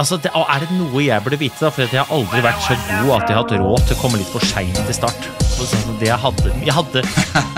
[0.00, 1.60] Altså, det, Er det noe jeg burde vite?
[1.60, 1.70] da?
[1.70, 4.20] For jeg har aldri vært så god at jeg har hatt råd til å komme
[4.20, 5.28] litt for seint til start.
[5.54, 7.02] Sånn, det jeg, hadde, jeg hadde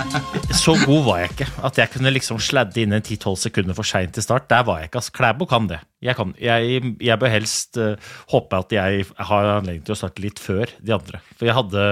[0.62, 3.88] Så god var jeg ikke at jeg kunne liksom sladde inn en 10-12 sekunder for
[3.88, 4.48] seint til start.
[4.52, 5.02] Der var jeg ikke.
[5.02, 5.14] altså.
[5.16, 5.80] Klæbo kan det.
[6.04, 7.94] Jeg, kan, jeg, jeg bør helst uh,
[8.32, 11.22] håpe at jeg har anledning til å starte litt før de andre.
[11.38, 11.86] For jeg hadde,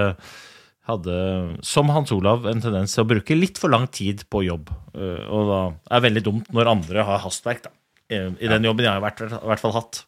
[0.91, 1.17] hadde,
[1.65, 4.69] som Hans Olav, en tendens til å bruke litt for lang tid på jobb.
[4.93, 7.65] Uh, og da er det veldig dumt når andre har hastverk.
[7.65, 7.73] da
[8.11, 10.03] i den jobben jeg har vært, i hvert fall hatt.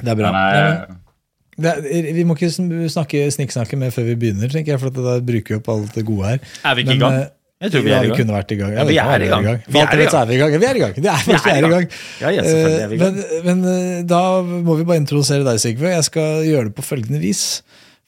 [0.00, 0.32] Det er bra.
[0.34, 0.98] Nei,
[1.60, 2.48] det er, vi må ikke
[2.90, 6.04] snakke, snikksnakke med før vi begynner, tenker jeg, for da bruker vi opp alt det
[6.08, 6.52] gode her.
[6.64, 7.18] Er vi ikke i gang?
[7.20, 7.30] Eh,
[7.62, 8.72] jeg tror vi, ja, vi kunne vært i gang.
[8.74, 9.44] Ja, vi er i gang.
[9.70, 10.24] Vi er i gang.
[10.26, 10.56] Vi er i gang.
[10.56, 10.96] Vi er i gang.
[10.96, 11.86] Det er, vi er i gang.
[12.24, 13.20] Ja, ja, er vi i gang.
[13.20, 15.92] Men, men, eh, da må vi bare introdusere deg, Sigve.
[15.92, 17.44] Jeg skal gjøre det på følgende vis.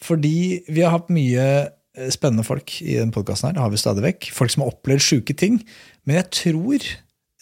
[0.02, 3.58] Fordi vi har hatt mye eh, spennende folk i den podkasten her.
[3.60, 4.32] Det har vi stadig vekk.
[4.34, 5.60] Folk som har opplevd sjuke ting.
[6.02, 6.88] Men jeg tror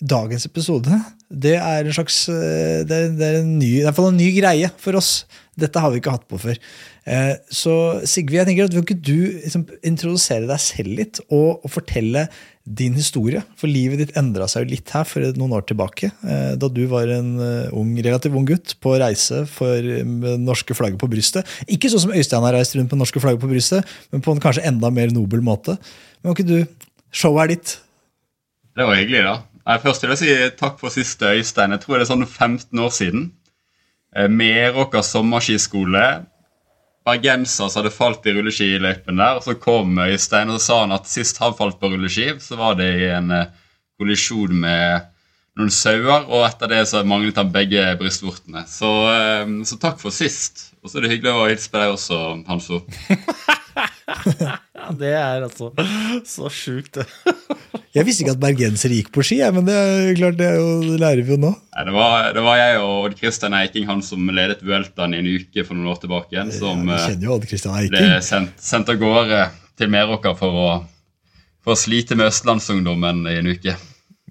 [0.03, 1.01] dagens episode
[1.33, 4.29] det er en slags eh, det er, det er en ny, i hvert en ny
[4.37, 5.25] greie for oss.
[5.59, 6.59] Dette har vi ikke hatt på før.
[7.09, 7.75] Eh, så
[8.09, 12.27] Sigve, jeg tenker at vil ikke du liksom, introdusere deg selv litt og, og, fortelle
[12.65, 13.43] din historie?
[13.59, 16.13] For livet ditt endra seg jo litt her for noen år tilbake.
[16.21, 17.33] Eh, da du var en
[17.73, 19.93] ung, relativt ung gutt på reise for
[20.41, 21.49] norske flagget på brystet.
[21.65, 24.43] Ikke sånn som Øystein har reist rundt med norske flagget på brystet, men på en
[24.43, 25.79] kanskje enda mer nobel måte.
[26.21, 27.73] Men kan ikke du Showet er ditt.
[28.73, 29.35] Det var hyggelig, da.
[29.63, 31.75] Nei, først vil jeg si takk for siste, Øystein.
[31.77, 33.29] Jeg tror det er sånn 15 år siden.
[34.13, 36.07] Med Meråker sommerskiskole.
[37.07, 39.39] Bergenser som hadde falt i rulleskiløypen der.
[39.39, 42.59] og Så kom Øystein og så sa han at sist han falt på rulleski, så
[42.59, 43.49] var det i en eh,
[43.99, 45.09] kollisjon med
[45.59, 46.29] noen sauer.
[46.29, 48.67] Og etter det så manglet han begge brystvortene.
[48.71, 50.73] Så, eh, så takk for sist.
[50.83, 52.83] Og så er det hyggelig å hilse på deg også, Hanso.
[54.09, 55.71] ja, det er altså
[56.29, 57.07] så sjukt, det.
[57.93, 60.95] Jeg visste ikke at bergensere gikk på ski, men det er klart, det, jo, det
[61.03, 61.51] lærer vi jo nå.
[61.77, 65.21] Nei, det, var, det, var, jeg og Odd Kristian Eiking, han som ledet Vueltaen i
[65.21, 66.33] en uke for noen år tilbake.
[66.33, 67.45] igjen, som ja, jo Odd
[67.93, 69.43] ble sendt, sendt av gårde
[69.77, 70.71] til Meråker for å,
[71.61, 73.77] for å slite med østlandsungdommen i en uke.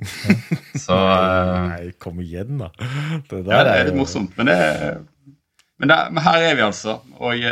[0.87, 2.71] Så Nei, kom igjen, da.
[3.29, 4.33] Det, ja, det er litt morsomt.
[4.41, 4.57] Men, det,
[5.77, 6.97] men, det, men her er vi, altså.
[7.21, 7.45] Og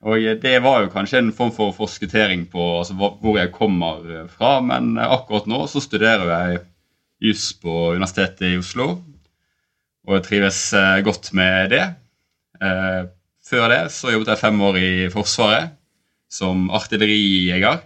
[0.00, 4.58] og det var jo kanskje en form for forskuttering på altså, hvor jeg kommer fra,
[4.64, 6.60] men akkurat nå så studerer jeg
[7.20, 8.88] juss på Universitetet i Oslo,
[10.08, 11.82] og jeg trives eh, godt med det.
[12.64, 13.02] Eh,
[13.44, 15.76] før det så jobbet jeg fem år i Forsvaret
[16.30, 17.82] som artillerijeger.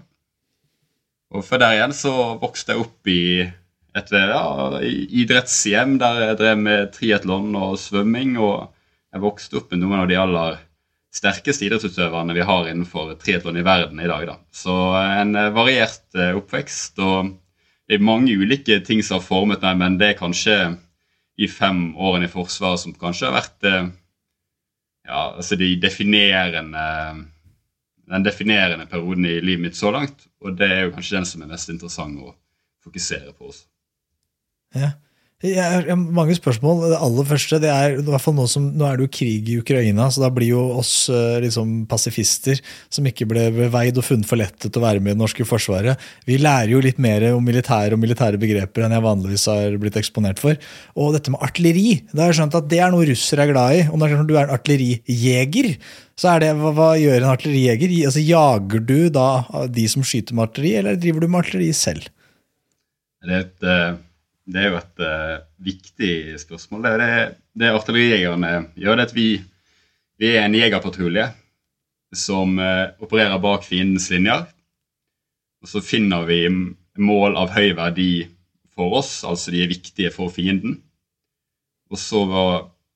[1.34, 3.22] Og før der igjen så vokste jeg opp i
[3.94, 4.42] et ja,
[4.82, 8.36] idrettshjem der jeg drev med triatlon og svømming.
[8.38, 8.68] Og
[9.14, 10.60] jeg vokste opp med noen av de aller
[11.14, 14.26] sterkeste idrettsutøverne vi har innenfor triatlon i verden i dag.
[14.28, 14.38] Da.
[14.54, 16.98] Så en eh, variert eh, oppvekst.
[16.98, 17.34] og
[17.86, 20.56] Det er mange ulike ting som har formet meg, men det er kanskje
[21.38, 23.92] de fem årene i Forsvaret som kanskje har vært eh,
[25.04, 26.84] ja, altså de definerende,
[28.10, 30.26] den definerende perioden i livet mitt så langt.
[30.42, 32.34] Og det er jo kanskje den som er mest interessant å
[32.84, 33.66] fokusere på også.
[34.74, 34.94] Ja.
[35.44, 36.86] Jeg har mange spørsmål.
[36.88, 39.48] Det aller første det er, i hvert fall Nå, som, nå er det jo krig
[39.52, 42.60] i Ukraina, så da blir jo oss eh, liksom, pasifister
[42.92, 45.44] som ikke ble veid og funnet for lettet til å være med i det norske
[45.48, 49.76] forsvaret, vi lærer jo litt mer om militære og militære begreper enn jeg vanligvis har
[49.82, 50.56] blitt eksponert for.
[50.96, 53.76] Og dette med artilleri, da har jeg skjønt at det er noe russere er glad
[53.76, 53.84] i.
[53.90, 55.70] Og når du er en artillerijeger,
[56.20, 57.94] så er det, hva, hva gjør en artillerijeger?
[58.08, 59.28] Altså, jager du da
[59.68, 62.10] de som skyter med artilleri, eller driver du med artilleri selv?
[63.20, 63.56] Det er et...
[63.60, 64.02] Uh
[64.44, 66.84] det er jo et uh, viktig spørsmål.
[66.84, 67.12] Det, det,
[67.62, 69.28] det artillerijegerne gjør, det at vi,
[70.20, 71.30] vi er en jegerpatrulje
[72.14, 74.44] som uh, opererer bak fiendens linjer.
[75.64, 76.42] Og så finner vi
[77.00, 78.26] mål av høy verdi
[78.74, 80.76] for oss, altså de er viktige for fienden.
[81.88, 82.20] Og så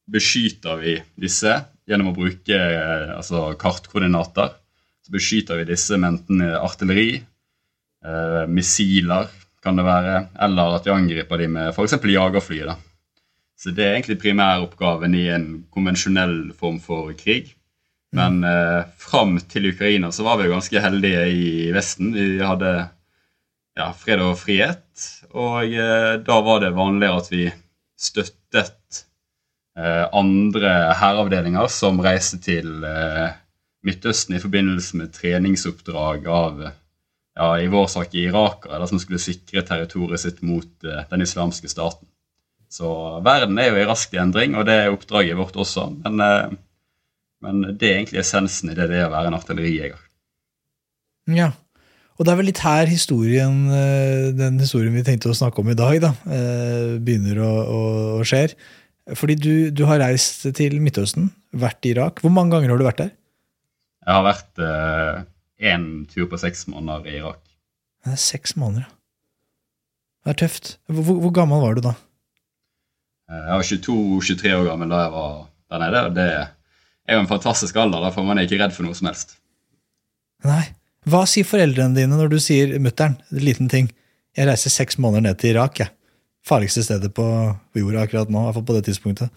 [0.08, 1.54] beskyter vi disse
[1.88, 4.52] gjennom å bruke uh, altså kartkoordinater.
[5.00, 7.22] så beskyter vi disse med enten artilleri,
[8.46, 9.26] missiler
[9.64, 11.96] kan det være, eller at vi angriper dem med f.eks.
[12.04, 12.60] jagerfly.
[12.68, 12.76] da.
[13.58, 17.54] Så det er egentlig primæroppgaven i en konvensjonell form for krig.
[18.14, 22.14] Men eh, fram til Ukraina så var vi jo ganske heldige i Vesten.
[22.14, 22.70] Vi hadde
[23.78, 25.08] ja, fred og frihet.
[25.34, 27.44] Og eh, da var det vanligere at vi
[27.98, 29.02] støttet
[29.78, 33.36] eh, andre hæravdelinger som reiste til eh,
[33.86, 36.64] Midtøsten i forbindelse med treningsoppdrag av
[37.38, 42.08] ja, i vår sak irakere som skulle sikre territoriet sitt mot eh, den islamske staten.
[42.68, 42.88] Så
[43.24, 45.86] verden er jo i rask endring, og det er oppdraget vårt også.
[46.02, 46.58] Men, eh,
[47.46, 50.02] men det er egentlig essensen i det det er å være en artillerijeger.
[51.38, 51.52] Ja,
[52.18, 55.70] og det er vel litt her historien, eh, den historien vi tenkte å snakke om
[55.70, 57.80] i dag, da, eh, begynner å, å,
[58.18, 58.48] å skje.
[59.16, 62.20] Fordi du, du, har reist til Midtøsten, vært i Irak.
[62.20, 63.12] Hvor mange ganger har du vært der?
[64.04, 64.60] Jeg har vært
[65.58, 67.42] én eh, tur på seks måneder i Irak.
[68.04, 68.94] Det er seks måneder, ja.
[70.24, 70.78] Det er tøft.
[70.86, 71.94] Hvor, hvor gammel var du da?
[73.28, 75.32] Jeg var 22-23 år gammel da jeg var
[75.68, 76.02] der nede.
[76.04, 76.26] og Det
[77.08, 78.02] er jo en fantastisk alder.
[78.04, 79.36] Da får man ikke redd for noe som helst.
[80.44, 80.64] Nei.
[81.08, 83.88] Hva sier foreldrene dine når du sier mutter'n, liten ting,
[84.36, 85.94] jeg reiser seks måneder ned til Irak, jeg.
[86.46, 87.24] Farligste stedet på
[87.76, 89.32] jorda akkurat nå, i hvert fall på det tidspunktet.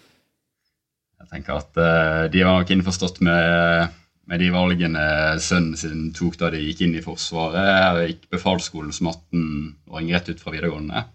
[1.22, 3.96] Jeg tenker at uh, de var nok innforstått med,
[4.30, 5.06] med, de valgene
[5.42, 7.72] sønnen sin tok da de gikk inn i Forsvaret.
[8.02, 11.06] Jeg gikk befalsskolen som 18-åring rett ut fra videregående.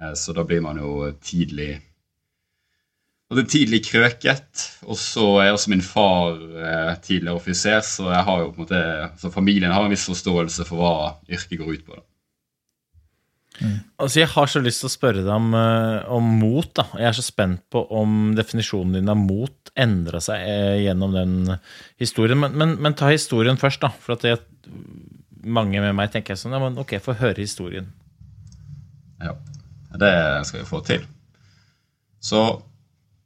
[0.00, 1.76] Uh, så da blir man jo tidlig
[3.30, 4.64] er tidlig krøket.
[4.90, 8.80] Og så er også min far eh, tidligere offiser, så har måte,
[9.20, 10.94] så familien har en viss forståelse for hva
[11.30, 11.94] yrket går ut på.
[11.94, 12.09] da.
[13.58, 13.76] Mm.
[14.00, 16.70] Altså, Jeg har så lyst til å spørre deg om, uh, om, mot.
[16.76, 16.86] da.
[16.96, 21.36] Jeg er så spent på om definisjonen din av mot endra seg uh, gjennom den
[22.00, 22.40] historien.
[22.40, 23.92] Men, men, men, ta historien først, da.
[24.02, 24.40] For at jeg,
[25.44, 27.90] mange med meg tenker sånn ja, men Ok, få høre historien.
[29.20, 29.34] Ja,
[30.00, 30.14] det
[30.48, 31.04] skal vi få til.
[32.20, 32.44] Så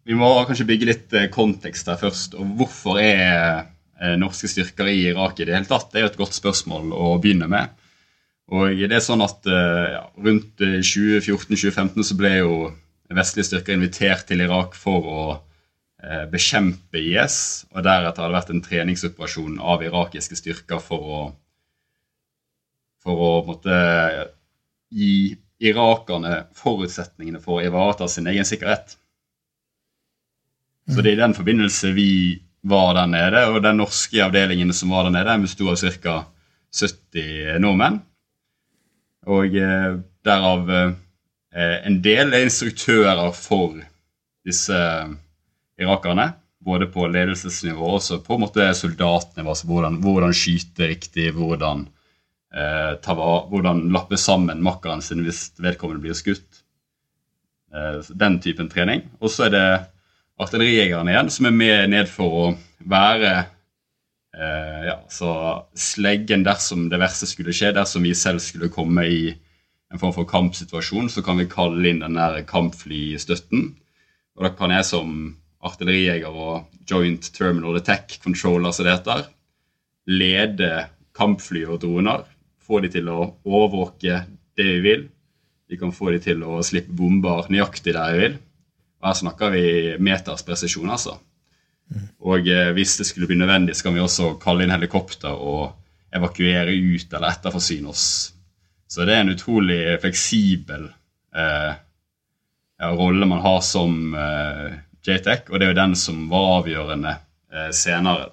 [0.04, 2.36] vi må kanskje bygge litt eh, kontekst der først.
[2.38, 3.64] og Hvorfor er
[4.00, 5.90] eh, norske styrker i Irak i det hele tatt?
[5.92, 7.72] Det er jo et godt spørsmål å begynne med.
[8.52, 12.56] Og det er sånn at eh, ja, Rundt 2014-2015 så ble jo
[13.14, 15.22] vestlige styrker invitert til Irak for å
[16.02, 17.38] eh, bekjempe IS.
[17.72, 21.22] Og deretter har det vært en treningsoperasjon av irakiske styrker for å,
[23.04, 23.78] for å måtte
[24.94, 28.98] gi irakerne forutsetningene for å ivareta sin egen sikkerhet.
[30.90, 32.10] Så det er i den forbindelse vi
[32.68, 33.44] var der nede.
[33.52, 36.18] Og den norske avdelingen som var der nede, besto av ca.
[36.74, 38.02] 70 nordmenn.
[39.30, 39.90] Og eh,
[40.26, 43.78] derav eh, en del er instruktører for
[44.44, 45.14] disse eh,
[45.80, 46.32] irakerne.
[46.64, 49.52] Både på ledelsesnivå og også på en måte soldatnivå.
[49.52, 51.86] Altså hvordan, hvordan skyte riktig, hvordan,
[52.54, 56.62] eh, ta, hvordan lappe sammen makkeren sin hvis vedkommende blir skutt.
[58.14, 59.00] Den typen trening.
[59.18, 59.68] Og så er det
[60.38, 62.44] artillerijegerne igjen, som er med ned for å
[62.86, 63.32] være
[64.34, 65.30] eh, ja, så
[65.78, 69.22] sleggen dersom det verste skulle skje, dersom vi selv skulle komme i
[69.92, 73.72] en form for kampsituasjon, så kan vi kalle inn den der kampflystøtten.
[74.34, 75.10] Og da kan jeg som
[75.64, 79.26] artillerijeger og Joint Terminal Attack Controller, som det heter,
[80.10, 80.72] lede
[81.16, 82.24] kampfly og droner.
[82.64, 84.24] Få de til å overvåke
[84.58, 85.06] det vi vil.
[85.70, 88.36] Vi kan få de til å slippe bomber nøyaktig der vi vil.
[89.00, 89.64] Og her snakker vi
[90.02, 91.18] meters presisjon, altså.
[92.24, 95.74] Og eh, hvis det skulle bli nødvendig, så kan vi også kalle inn helikopter og
[96.14, 98.06] evakuere ut eller etterforsyne oss.
[98.88, 100.86] Så det er en utrolig fleksibel
[101.34, 101.74] eh,
[102.94, 107.14] rolle man har som eh, JTEC, og det er jo den som var avgjørende
[107.52, 108.30] eh, senere.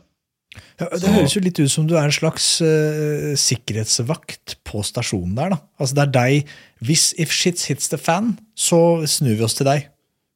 [0.81, 1.13] Ja, det så.
[1.13, 5.53] høres jo litt ut som du er en slags uh, sikkerhetsvakt på stasjonen der.
[5.53, 5.59] da.
[5.79, 6.49] Altså Det er deg
[6.83, 9.87] Hvis if shit hits the fan, så snur vi oss til deg.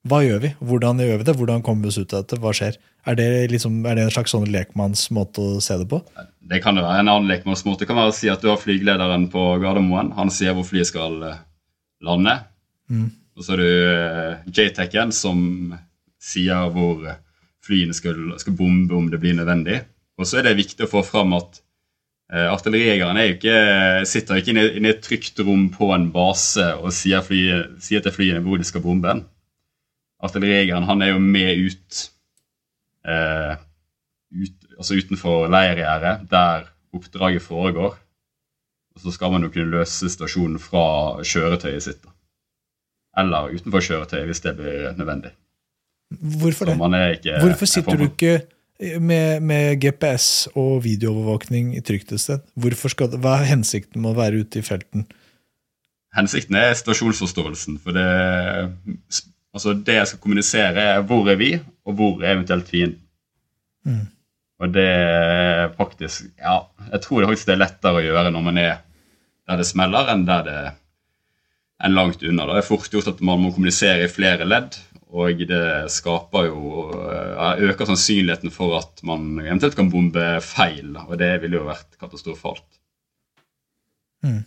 [0.07, 0.53] Hva gjør vi?
[0.61, 1.35] Hvordan gjør vi det?
[1.35, 2.39] Hvordan kommer vi oss ut av dette?
[2.39, 2.77] Hva skjer?
[3.05, 5.99] Er det, liksom, er det en slags sånn lekmannsmåte å se det på?
[6.45, 7.03] Det kan det være.
[7.03, 10.13] En annen lekmannsmåte Det kan være å si at du har flygelederen på Gardermoen.
[10.17, 11.43] Han sier hvor flyet skal eh,
[12.05, 12.39] lande.
[12.89, 13.11] Mm.
[13.35, 15.39] Og så har du uh, JTEC-en som
[16.21, 17.03] sier hvor
[17.65, 19.81] flyene skal, skal, bombe om det blir nødvendig.
[20.17, 21.59] Og så er det viktig å få fram at
[22.31, 23.19] uh, artillerijegeren
[24.07, 27.43] sitter ikke inne, inne i et trygt rom på en base og sier, fly,
[27.83, 29.17] sier til flyene hvor de skal bombe.
[30.23, 32.05] Artillerijegeren han er jo med ut,
[33.07, 33.55] eh,
[34.35, 37.95] ut altså utenfor leirgjerdet, der oppdraget foregår.
[38.95, 42.03] Og så skal man jo kunne løse situasjonen fra kjøretøyet sitt.
[43.17, 45.31] Eller utenfor kjøretøyet, hvis det blir nødvendig.
[46.39, 46.77] Hvorfor det?
[47.17, 48.41] Ikke, Hvorfor sitter du ikke
[48.99, 52.41] Med, med GPS og videoovervåkning i trygt et sted.
[52.59, 55.05] Det, hva er hensikten med å være ute i felten?
[56.11, 57.77] Hensikten er situasjonsforståelsen.
[57.79, 58.03] For det,
[59.55, 61.53] altså det jeg skal kommunisere, er hvor er vi,
[61.85, 63.01] og hvor er eventuelt fienden.
[63.85, 64.05] Mm.
[64.63, 68.57] Og det er faktisk Ja, jeg tror faktisk det er lettere å gjøre når man
[68.61, 68.75] er
[69.45, 70.59] der det smeller, enn der det
[71.85, 72.47] enn langt unna.
[72.49, 74.77] Det er fort gjort at man må kommunisere i flere ledd,
[75.15, 76.87] og det skaper jo
[77.67, 82.65] øker sannsynligheten for at man eventuelt kan bombe feil, og det ville jo vært katastrofalt.
[84.25, 84.41] Mm.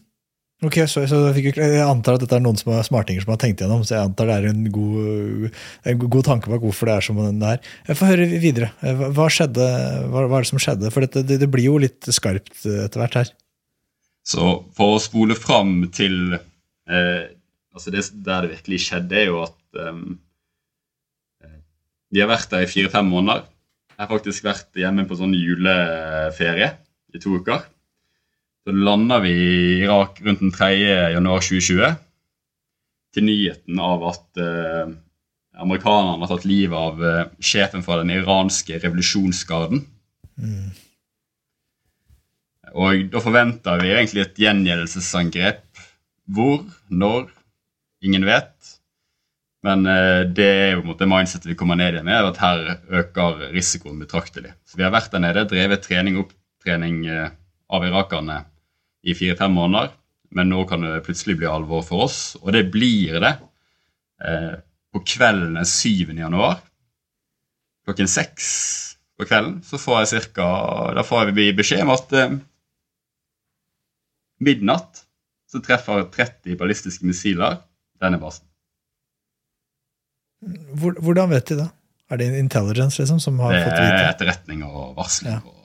[0.58, 3.38] Ok, så, så jeg, jeg, antar at dette er noen som er smartinger som har
[3.38, 5.52] tenkt gjennom, så jeg antar det er en god,
[5.86, 7.68] en god tanke bak hvorfor det er som det er.
[7.86, 8.70] Jeg får høre videre.
[9.14, 9.68] Hva skjedde,
[10.10, 10.90] hva, hva er det som skjedde?
[10.90, 13.30] For dette, det, det, blir jo litt skarpt etter hvert her.
[14.26, 17.30] Så for å spole fram til eh,
[17.72, 20.02] altså det, Der det virkelig skjedde, er jo at eh,
[22.10, 23.46] de har vært der i fire-fem måneder.
[23.94, 26.72] Jeg har faktisk vært hjemme på sånn juleferie
[27.14, 27.62] i to uker.
[28.68, 30.66] Så landa vi i Irak rundt den 3.
[31.14, 31.94] januar 2020
[33.16, 34.90] til nyheten av at eh,
[35.56, 39.80] amerikanerne har tatt livet av eh, sjefen for den iranske revolusjonsgarden.
[40.36, 40.66] Mm.
[42.74, 45.64] Og da forventa vi egentlig et gjengjeldelsesangrep.
[46.36, 46.60] Hvor,
[46.92, 47.24] når,
[48.04, 48.74] ingen vet.
[49.64, 52.44] Men eh, det er jo på en måte mindsetet vi kommer ned igjen med, at
[52.44, 54.52] her øker risikoen betraktelig.
[54.68, 57.32] Så vi har vært der nede, drevet trening og opptrening eh,
[57.72, 58.42] av irakerne
[59.02, 59.92] i fire-fem måneder.
[60.34, 63.34] Men nå kan det plutselig bli alvor for oss, og det blir det
[64.24, 64.58] eh,
[64.92, 66.12] på kvelden den 7.
[66.18, 66.60] januar.
[67.88, 68.48] Klokken seks
[69.18, 70.48] på kvelden så får jeg cirka,
[70.94, 72.36] da får vi beskjed om at eh,
[74.44, 75.04] midnatt
[75.48, 77.62] så treffer 30 ballistiske missiler
[78.02, 78.44] denne basen.
[80.78, 81.70] Hvordan vet de det?
[82.08, 83.88] Er det intelligence liksom, som har fått vite?
[83.96, 85.40] Det er etterretning og varsling.
[85.40, 85.57] Ja.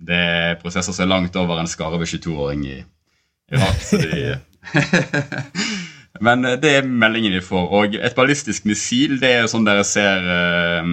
[0.00, 2.78] Det er prosesser som er langt over en skarve 22-åring i
[3.52, 3.82] Irak.
[3.90, 4.38] De...
[6.24, 7.66] Men eh, det er meldingen vi får.
[7.76, 10.92] Og et ballistisk missil det er jo sånn dere ser uh,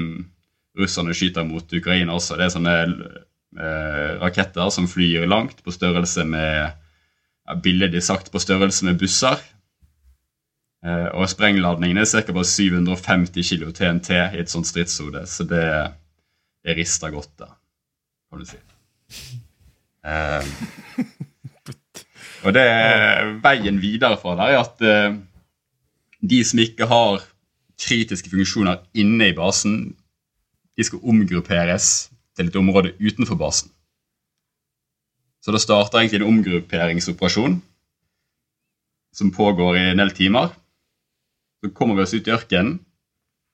[0.78, 2.38] russerne skyter mot Ukraina også.
[2.38, 8.44] Det er sånne uh, raketter som flyr langt, på størrelse med ja, billedlig sagt på
[8.44, 9.40] størrelse med busser.
[10.86, 12.44] Uh, og sprengladningen er ca.
[12.46, 15.66] 750 kg TNT i et sånt stridshode, så det,
[16.64, 17.50] det rister godt da,
[18.30, 18.62] kan du si.
[20.08, 20.44] Uh,
[22.46, 25.18] og det er veien videre fra der er at uh,
[26.22, 27.26] de som ikke har
[27.78, 29.96] kritiske funksjoner inne i basen,
[30.78, 33.72] de skal omgrupperes til et område utenfor basen.
[35.42, 37.62] Så da starter egentlig en omgrupperingsoperasjon
[39.16, 40.52] som pågår i en del timer.
[41.62, 42.76] Så kommer vi oss ut i ørkenen.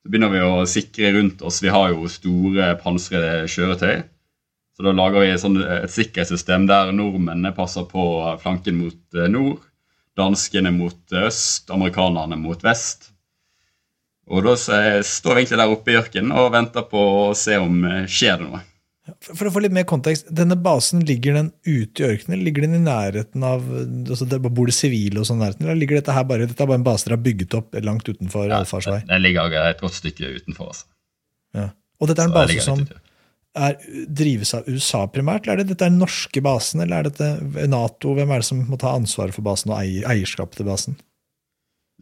[0.03, 1.61] Så begynner vi å sikre rundt oss.
[1.63, 4.01] Vi har jo store pansrede kjøretøy.
[4.73, 8.03] Så da lager vi sånn, et sikkerhetssystem der nordmennene passer på
[8.41, 9.61] flanken mot eh, nord,
[10.17, 13.11] danskene mot øst, amerikanerne mot vest.
[14.33, 17.83] Og da står vi egentlig der oppe i ørkenen og venter på å se om
[17.85, 18.63] eh, skjer det noe.
[19.19, 22.39] For å få litt mer kontekst, denne basen, Ligger den ute i ørkenen?
[22.45, 25.41] Ligger den i nærheten av altså det, Bor det sivile og sånn?
[25.43, 27.75] nærheten, Eller ligger dette her bare, dette er bare en base dere har bygget opp
[27.83, 29.01] langt utenfor ja, allfarsvei?
[29.09, 30.71] Den ligger et godt stykke utenfor.
[30.71, 30.87] altså.
[31.59, 31.67] Ja.
[31.99, 32.85] Og dette er en base som
[33.53, 35.47] er, drives av USA primært?
[35.47, 38.15] eller er det dette er norske basen, eller er dette Nato?
[38.17, 40.97] Hvem er det som må ta ansvaret for basen og eier, eierskapet til basen?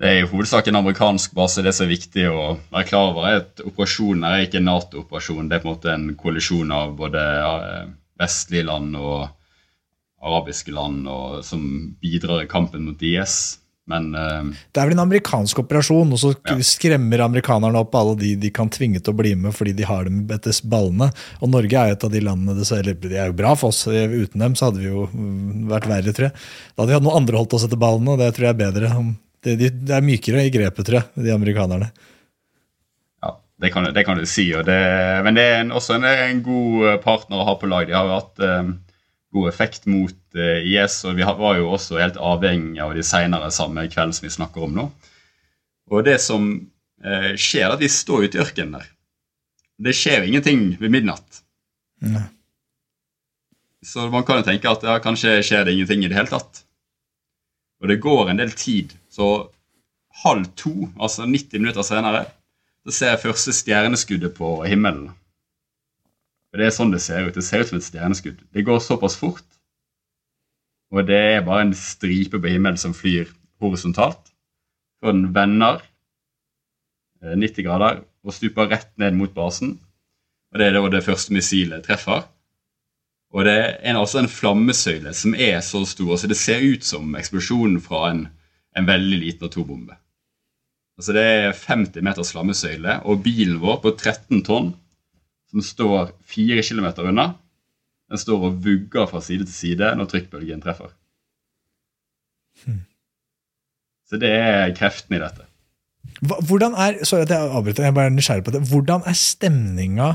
[0.02, 1.62] Det er i hovedsak en amerikansk base.
[1.62, 5.50] Det som er viktig å være klar over, er at operasjonen er ikke en Nato-operasjon.
[5.50, 7.92] Det er på en måte en koalisjon av både eh,
[8.22, 9.28] vestlige land og
[10.22, 11.64] arabiske land og, som
[12.02, 13.61] bidrar i kampen mot IS.
[13.92, 16.58] Men, uh, det er vel en amerikansk operasjon, og så ja.
[16.66, 20.08] skremmer amerikanerne opp alle de de kan tvinge til å bli med fordi de har
[20.08, 21.12] dem etter ballene.
[21.42, 23.74] Og Norge er jo et av de landene det, eller, det er jo bra for
[23.74, 23.84] oss.
[23.88, 26.38] Uten dem så hadde vi jo mm, vært verre, tror jeg.
[26.74, 28.64] Da hadde vi hatt noen andre holdt oss etter ballene, og det tror jeg er
[28.64, 28.94] bedre.
[29.42, 31.90] Det, de, det er mykere i grepet, tror jeg, de amerikanerne.
[33.22, 34.52] Ja, det kan, det kan du si.
[34.54, 34.80] Det,
[35.26, 37.90] men det er en, også en, en, god partner å ha på lag.
[37.90, 38.76] De har jo hatt um,
[39.32, 41.02] god effekt mot uh, IS.
[41.08, 44.68] Og vi var jo også helt avhengig av de seinere samme kvelden som vi snakker
[44.68, 44.90] om nå.
[45.92, 48.92] Og det som uh, skjer, er at vi står ute i ørkenen der.
[49.82, 51.42] Det skjer ingenting ved midnatt.
[52.06, 52.28] Nei.
[53.82, 56.62] Så man kan jo tenke at ja, kanskje skjer det ingenting i det hele tatt.
[57.82, 58.94] Og det går en del tid.
[59.10, 59.50] Så
[60.22, 62.28] halv to, altså 90 minutter senere,
[62.86, 65.10] så ser jeg første stjerneskuddet på himmelen.
[66.52, 67.36] Og Det er sånn det ser ut.
[67.36, 68.42] Det ser ut som et stjerneskudd.
[68.52, 69.48] Det går såpass fort.
[70.92, 73.30] Og det er bare en stripe på himmelen som flyr
[73.64, 74.34] horisontalt.
[75.00, 75.80] Så den vender
[77.24, 79.78] 90 eh, grader og stuper rett ned mot basen.
[80.52, 82.26] Og det er da det første missilet treffer.
[83.32, 87.16] Og det er altså en flammesøyle som er så stor, så det ser ut som
[87.16, 88.26] eksplosjonen fra en,
[88.76, 89.96] en veldig liten atombombe.
[91.00, 94.74] Altså Det er 50 meters flammesøyle, og bilen vår på 13 tonn,
[95.52, 97.28] som står fire km unna,
[98.12, 100.92] den står og vugger fra side til side når trykkbølgen treffer.
[102.66, 102.84] Hmm.
[104.10, 105.48] Så det er kreften i dette.
[106.22, 110.10] Hvordan er sorry at jeg avbryter, jeg er bare nysgjerrig på det, hvordan er stemninga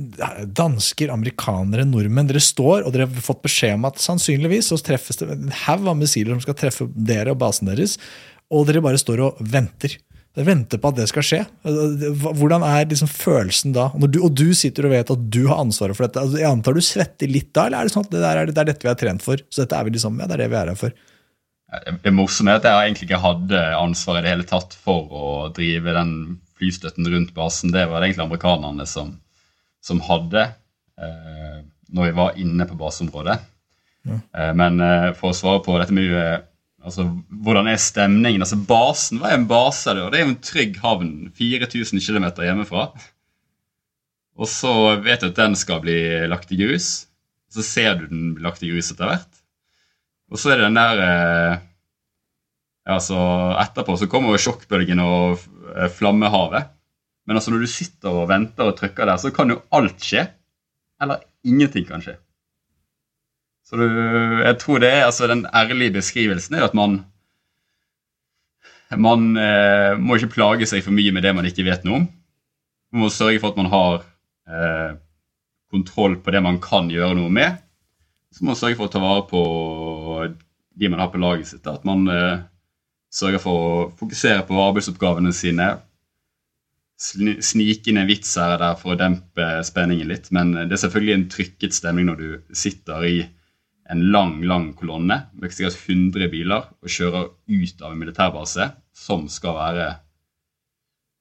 [0.00, 2.28] dansker, amerikanere, nordmenn.
[2.30, 5.88] Dere står og dere har fått beskjed om at sannsynligvis så treffes det en haug
[5.90, 7.98] av missiler som skal treffe dere og basen deres,
[8.50, 9.98] og dere bare står og venter.
[10.36, 11.38] Dere venter på at det skal skje.
[12.22, 13.88] Hvordan er liksom følelsen da?
[14.06, 16.22] Du, og du sitter og vet at du har ansvaret for dette.
[16.22, 18.62] Altså, jeg antar du svetter litt da, eller er det sånn at det, er, det
[18.62, 19.42] er dette vi har trent for?
[19.50, 20.94] Så dette er vi liksom, ja, det er det vi er her for.
[22.04, 25.26] Det morsomme er at jeg egentlig ikke hadde ansvar i det hele tatt for å
[25.54, 26.14] drive den
[26.58, 27.74] flystøtten rundt basen.
[27.74, 29.16] Det var det egentlig amerikanerne som
[29.80, 30.42] som hadde
[31.00, 31.60] eh,
[31.90, 33.38] når vi var inne på baseområdet.
[34.08, 34.18] Ja.
[34.36, 36.38] Eh, men eh, for å svare på dette med eh,
[36.84, 37.06] altså,
[37.44, 40.78] hvordan er stemningen altså Basen Hva er en base, og det er jo en trygg
[40.82, 42.90] havn 4000 km hjemmefra.
[44.40, 44.72] Og så
[45.04, 45.98] vet du at den skal bli
[46.30, 47.06] lagt i grus.
[47.50, 49.40] Så ser du den bli lagt i grus etter hvert.
[50.30, 51.62] Og så er det den der eh,
[52.94, 53.18] altså
[53.60, 55.42] Etterpå så kommer jo sjokkbølgen og
[55.74, 56.70] eh, flammehavet.
[57.26, 60.24] Men altså når du sitter og venter og trykker der, så kan jo alt skje.
[61.02, 62.16] Eller ingenting kan skje.
[63.70, 67.04] Så du, jeg tror det er altså den ærlige beskrivelsen er at man
[68.98, 72.06] man eh, må ikke plage seg for mye med det man ikke vet noe om.
[72.90, 74.00] Man må sørge for at man har
[74.50, 74.96] eh,
[75.70, 77.60] kontroll på det man kan gjøre noe med.
[78.34, 79.44] Så må man sørge for å ta vare på
[80.74, 81.70] de man har på laget sitt.
[81.70, 82.42] At man eh,
[83.14, 85.70] sørger for å fokusere på arbeidsoppgavene sine,
[86.98, 90.32] snike inn en vits her der for å dempe spenningen litt.
[90.34, 93.20] Men det er selvfølgelig en trykket stemning når du sitter i
[93.90, 99.26] en lang lang kolonne med sikkert 100 biler og kjører ut av en militærbase som
[99.32, 99.88] skal være,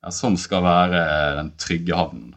[0.04, 1.06] ja, som skal være
[1.40, 2.36] den trygge havnen.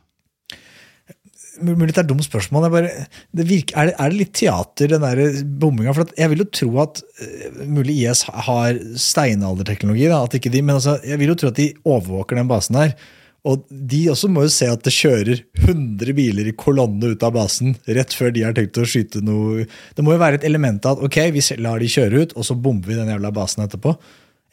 [1.62, 2.70] Mulig det er dumt spørsmål.
[2.72, 2.90] Bare,
[3.36, 5.92] det virker, er, det, er, det, litt teater, den der bomminga?
[6.16, 10.08] Jeg vil jo tro at uh, mulig IS har steinalderteknologi.
[10.08, 12.80] Da, at ikke de, men altså, jeg vil jo tro at de overvåker den basen
[12.80, 12.96] her.
[13.42, 17.34] Og de også må jo se at det kjører 100 biler i kolonne ut av
[17.34, 19.64] basen rett før de har tenkt å skyte noe
[19.96, 22.46] Det må jo være et element av at ok, vi lar de kjøre ut, og
[22.46, 23.96] så bomber vi den jævla basen etterpå.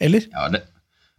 [0.02, 0.26] Eller?
[0.34, 0.64] Ja, det,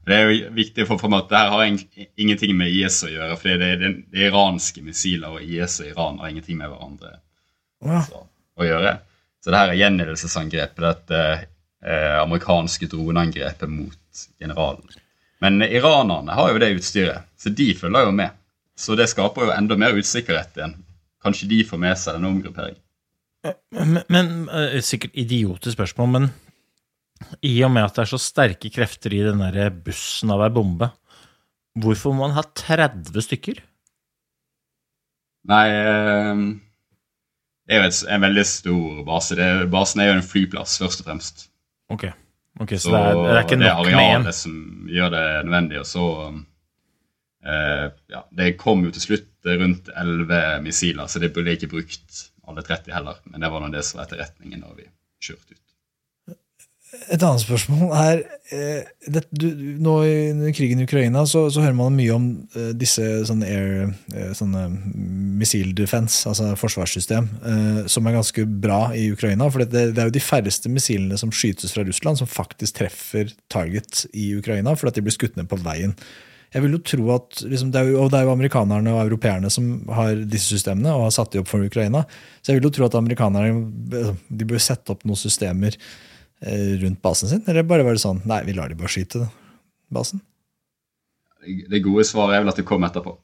[0.09, 3.37] det er jo viktig få fram at det her har ingenting med IS å gjøre.
[3.39, 7.13] For det er, det, det iranske missiler, og IS og Iran har ingenting med hverandre
[7.15, 8.01] ja.
[8.07, 8.25] så,
[8.59, 8.97] å gjøre.
[9.41, 15.00] Så det her er gjenledelsesangrepet dette eh, amerikanske droneangrepet mot generalen.
[15.41, 18.37] Men iranerne har jo det utstyret, så de følger jo med.
[18.77, 20.77] Så det skaper jo enda mer usikkerhet igjen.
[21.21, 22.79] Kanskje de får med seg denne omgrupperingen.
[23.73, 26.27] Men, men eh, Sikkert idiotisk spørsmål, men
[27.45, 30.51] i og med at det er så sterke krefter i den der bussen av ei
[30.53, 30.91] bombe,
[31.81, 33.61] hvorfor må man ha 30 stykker?
[35.49, 36.41] Nei eh,
[37.65, 39.37] Det er jo en veldig stor base.
[39.37, 41.47] Det, basen er jo en flyplass, først og fremst.
[41.93, 42.13] Okay.
[42.61, 43.91] Ok, Så, så det, er, det, er, ikke nok med én?
[43.91, 44.55] Det er arealet som
[44.91, 45.79] gjør det nødvendig.
[45.81, 46.05] Og så
[47.45, 52.21] eh, ja, Det kom jo til slutt rundt 11 missiler, så det ble ikke brukt
[52.47, 53.21] alle 30 heller.
[53.25, 54.85] Men det var nå det som var etterretningen da vi
[55.23, 55.70] kjørte ut.
[56.91, 59.45] Et annet spørsmål er eh, det, du,
[59.79, 63.77] Nå i krigen i Ukraina så, så, hører man mye om eh, disse sånne air
[64.11, 64.65] eh, sånne
[65.39, 69.47] missile defense, altså forsvarssystem, eh, som er ganske bra i Ukraina.
[69.47, 73.31] For det, det, er jo de færreste missilene som skytes fra Russland, som faktisk treffer
[73.51, 75.95] target i Ukraina, fordi de blir skutt ned på veien.
[76.51, 79.47] Jeg vil jo tro at, liksom, det, jo, og det er jo amerikanerne og europeerne
[79.53, 82.03] som har disse systemene og har satt de opp for Ukraina.
[82.43, 85.79] Så jeg vil jo tro at amerikanerne de bør sette opp noen systemer
[86.41, 87.43] rundt basen sin?
[87.47, 89.27] Eller bare var det sånn nei, vi lar de bare skyte
[89.93, 90.23] basen?
[91.41, 93.15] Det gode svaret er vel at det kom etterpå.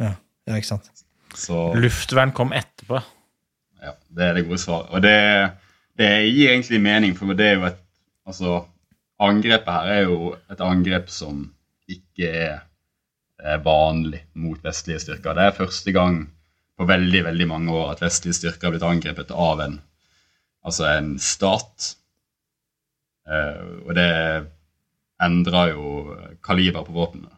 [0.00, 0.14] Ja,
[0.48, 0.90] ja ikke sant.
[1.36, 3.00] Så, Luftvern kom etterpå.
[3.80, 4.90] Ja, det er det gode svaret.
[4.92, 5.14] Og det,
[6.00, 7.86] det gir egentlig mening, for det er jo et
[8.30, 8.60] Altså,
[9.18, 11.40] angrepet her er jo et angrep som
[11.90, 15.34] ikke er vanlig mot vestlige styrker.
[15.34, 16.20] Det er første gang
[16.78, 19.78] på veldig veldig mange år at vestlige styrker har blitt angrepet av en
[20.66, 21.92] altså en stat.
[23.28, 24.10] Uh, og det
[25.22, 27.36] endrer jo kaliber på våpnene.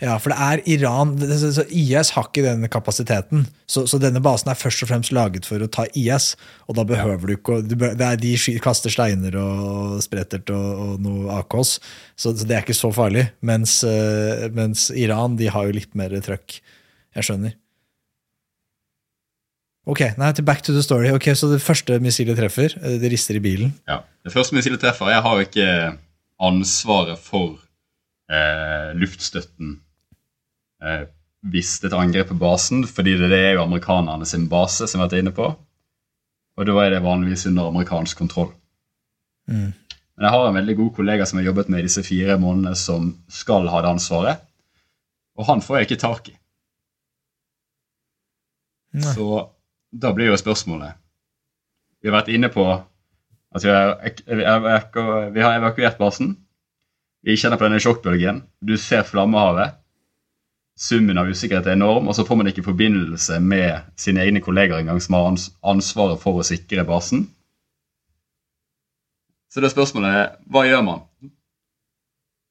[0.00, 3.42] Ja, for det er Iran så IS har ikke denne kapasiteten.
[3.68, 6.32] Så, så, denne basen er først og fremst laget for å ta IS.
[6.72, 8.32] Og da behøver du ikke det er De
[8.64, 11.74] kaster steiner og sprettert og, og noe AKs,
[12.16, 13.26] så, så, det er ikke så farlig.
[13.44, 16.62] Mens, uh, mens, Iran de har jo litt mer trøkk.
[17.18, 17.58] Jeg skjønner.
[19.88, 21.08] Ok, nei, til back to the story.
[21.14, 23.72] Ok, Så det første missilet treffer, eh, det rister i bilen.
[23.88, 24.02] Ja.
[24.24, 25.08] Det første missilet treffer.
[25.08, 25.96] Jeg har jo ikke
[26.40, 27.56] ansvaret for
[28.28, 29.80] eh, luftstøtten
[30.82, 31.06] eh,
[31.48, 34.86] hvis det er et angrep på basen, fordi det, det er jo amerikanerne sin base,
[34.86, 35.46] som vi har vært inne på.
[36.60, 38.50] Og da er det vanligvis under amerikansk kontroll.
[39.48, 39.70] Mm.
[39.72, 43.14] Men jeg har en veldig god kollega som har jobbet med disse fire månedene, som
[43.32, 44.44] skal ha det ansvaret.
[45.40, 46.36] Og han får jeg ikke tak i.
[49.00, 49.14] Nei.
[49.14, 49.46] Så
[49.90, 50.94] da blir jo spørsmålet
[52.00, 56.36] Vi har vært inne på at vi har, vi har vi har evakuert basen.
[57.26, 58.44] Vi kjenner på denne sjokkbølgen.
[58.62, 59.74] Du ser flammehavet.
[60.80, 64.78] Summen av usikkerhet er enorm, og så får man ikke forbindelse med sine egne kolleger
[64.78, 65.28] engang, som har
[65.74, 67.26] ansvaret for å sikre basen.
[69.50, 71.02] Så det spørsmålet er hva gjør man?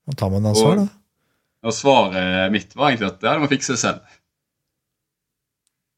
[0.05, 0.87] Da tar man ansvar, da.
[1.65, 4.03] Og svaret mitt var egentlig at ja, du må fikse selv.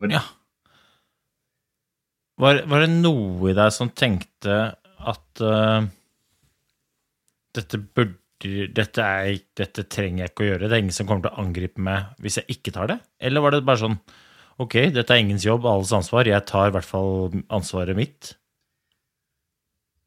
[0.01, 0.21] Og Ja.
[2.41, 4.57] Var, var det noe i deg som tenkte
[5.11, 5.85] at uh,
[7.53, 11.27] dette burde dette, er, dette trenger jeg ikke å gjøre, det er ingen som kommer
[11.27, 12.97] til å angripe meg hvis jeg ikke tar det?
[13.21, 13.97] Eller var det bare sånn
[14.61, 18.33] ok, dette er ingens jobb, alles ansvar, jeg tar i hvert fall ansvaret mitt?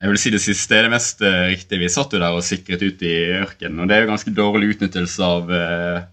[0.02, 1.80] Jeg vil si det siste er det mest eh, riktige.
[1.80, 4.74] Vi satt jo der og sikret ut i ørkenen, og det er jo ganske dårlig
[4.74, 6.04] utnyttelse av eh,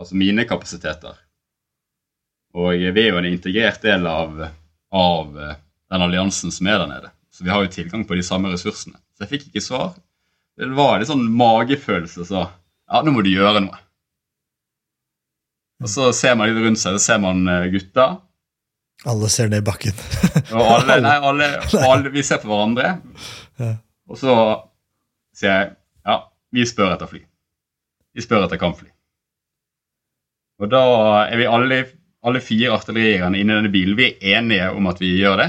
[0.00, 1.18] altså mine kapasiteter.
[2.56, 4.40] Og vi er jo en integrert del av,
[4.92, 5.54] av eh,
[5.92, 7.12] den alliansen som er der nede.
[7.32, 8.98] Så vi har jo tilgang på de samme ressursene.
[9.16, 9.94] Så jeg fikk ikke svar.
[10.58, 13.78] Det var litt sånn magefølelse så ja, nå må du gjøre noe.
[15.82, 18.10] Og så ser man litt rundt seg, så ser man eh, gutta.
[19.08, 19.96] Alle ser ned i bakken.
[20.52, 21.48] Og alle, nei, alle,
[21.88, 22.92] alle, vi ser på hverandre,
[24.12, 24.34] og så
[25.34, 25.70] sier jeg
[26.06, 26.18] ja,
[26.54, 27.22] vi spør etter fly.
[28.12, 28.90] Vi spør etter kampfly.
[30.62, 30.82] Og da
[31.24, 31.80] er vi alle,
[32.22, 35.48] alle fire artillerierne inne i denne bilen vi er enige om at vi gjør det.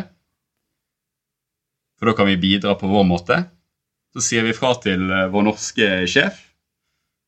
[1.99, 3.37] For da kan vi bidra på vår måte.
[4.13, 6.41] Så sier vi fra til eh, vår norske sjef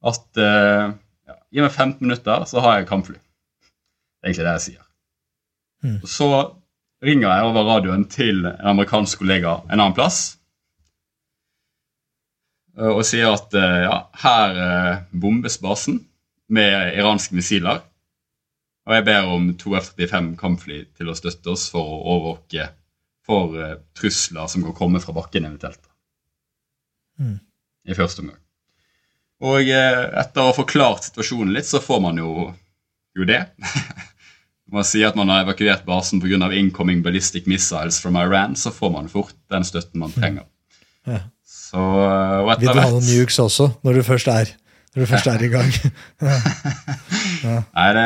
[0.06, 0.90] at eh,
[1.26, 3.16] ja, gi meg 15 minutter, så har jeg kampfly.
[3.16, 4.84] Det er egentlig det jeg sier.
[5.86, 5.96] Mm.
[6.10, 6.28] Så
[7.06, 10.20] ringer jeg over radioen til en amerikansk kollega en annen plass
[12.78, 14.62] eh, og sier at ja, her
[15.14, 16.04] bombes basen
[16.54, 17.82] med iranske missiler.
[18.86, 22.69] Og jeg ber om to F-35 kampfly til å støtte oss for å overvåke
[23.26, 25.82] for eh, trusler som kan komme fra bakken eventuelt.
[27.17, 27.39] Mm.
[27.89, 28.41] I første omgang.
[29.45, 32.50] Og eh, etter å ha forklart situasjonen litt, så får man jo,
[33.17, 33.41] jo det.
[34.76, 36.52] man sier at man har evakuert basen pga.
[36.54, 40.45] incoming ballistic missiles from Iran, så får man fort den støtten man trenger.
[41.06, 41.26] Ja.
[41.45, 44.54] Så, eh, og Vil du ha noen nukes også, når du først er,
[44.96, 45.72] når du først er i gang?
[47.78, 48.06] Nei, det,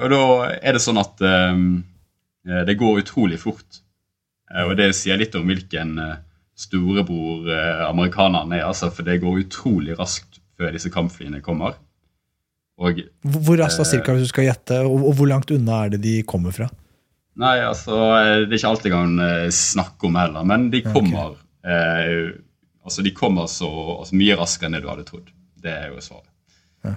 [0.00, 0.20] Og da
[0.60, 1.64] er det sånn at um,
[2.44, 3.80] det går utrolig fort.
[4.52, 6.20] Eh, og det sier litt om hvilken eh,
[6.54, 7.48] storebror
[7.88, 11.80] amerikanerne er, altså, for det går utrolig raskt før disse kampflyene kommer.
[12.78, 15.94] Og Hvor raskt da, cirka, hvis du skal gjette, og, og hvor langt unna er
[15.94, 16.68] det de kommer fra?
[17.42, 17.96] Nei, altså,
[18.44, 19.16] det er ikke alt jeg kan
[19.50, 21.34] snakke om heller, men de kommer
[21.66, 22.34] eh,
[22.84, 25.32] altså de kommer så altså, mye raskere enn det du hadde trodd.
[25.64, 26.30] Det er jo svaret.
[26.84, 26.94] Ja.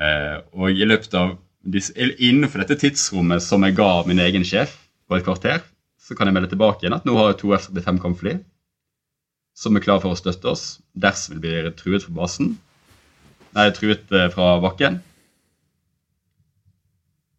[0.00, 1.36] Eh, og i løpet av
[1.68, 5.60] innenfor dette tidsrommet som jeg ga min egen sjef på et kvarter,
[6.00, 8.38] så kan jeg melde tilbake igjen at nå har jeg to F-35 kampfly
[9.58, 12.52] som er klare for å støtte oss dersom vi blir truet fra basen.
[13.56, 15.00] Nei, truet eh, fra bakken.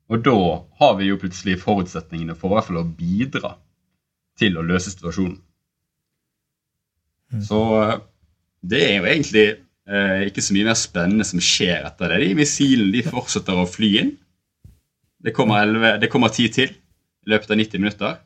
[0.09, 0.35] Og da
[0.81, 3.53] har vi jo plutselig forutsetningene for i hvert fall å bidra
[4.41, 5.37] til å løse situasjonen.
[7.45, 7.95] Så eh,
[8.73, 9.45] det er jo egentlig
[9.89, 12.21] eh, ikke så mye mer spennende som skjer etter det.
[12.23, 14.15] De missilene de fortsetter å fly inn.
[15.19, 18.19] Det kommer, 11, det kommer 10 til i løpet av 90 minutter.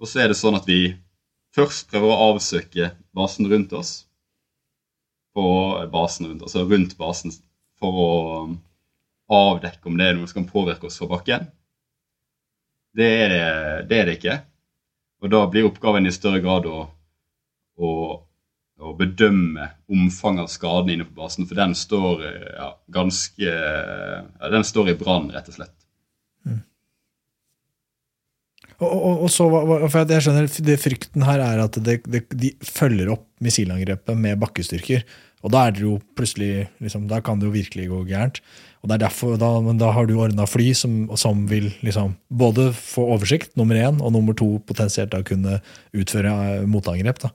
[0.00, 0.94] Og så er det sånn at vi
[1.54, 3.92] først prøver å avsøke basen rundt oss.
[5.34, 5.44] På
[5.90, 7.34] basen rundt, altså rundt basen
[7.82, 8.10] for å
[8.46, 8.56] um,
[9.34, 11.48] avdekke om det er noe som kan påvirke oss fra bakken.
[12.94, 13.46] Det er det,
[13.90, 14.36] det er det ikke.
[15.24, 16.84] Og da blir oppgaven i større grad å,
[17.80, 17.90] å,
[18.84, 24.52] å bedømme omfanget av skaden inne på basen, for den står eh, ja, ganske ja,
[24.52, 25.74] Den står i brann, rett og slett.
[28.82, 29.46] Og, og, og så,
[29.86, 34.40] for jeg skjønner, det Frykten her er at det, det, de følger opp missilangrepet med
[34.42, 35.04] bakkestyrker.
[35.44, 38.40] Og da er det jo plutselig, liksom, da kan det jo virkelig gå gærent.
[38.80, 42.16] Og det er derfor, da, men da har du ordna fly som, som vil liksom,
[42.32, 45.60] både få oversikt, nummer én, og nummer to potensielt da kunne
[45.96, 47.20] utføre eh, motangrep.
[47.26, 47.32] Da.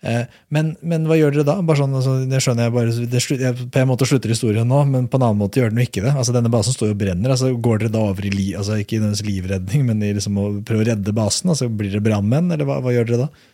[0.00, 1.56] Eh, men, men hva gjør dere da?
[1.64, 4.68] Bare sånn, altså, det skjønner jeg bare, det slutt, jeg, På en måte slutter historien
[4.68, 6.12] nå, men på en annen måte gjør den jo ikke det.
[6.12, 7.32] Altså, denne basen står og brenner.
[7.34, 10.46] altså Går dere da over i li, altså ikke i livredning, men i liksom å
[10.66, 11.52] prøve å redde basen?
[11.54, 13.50] altså Blir dere brannmenn, eller hva, hva, gjør dere da?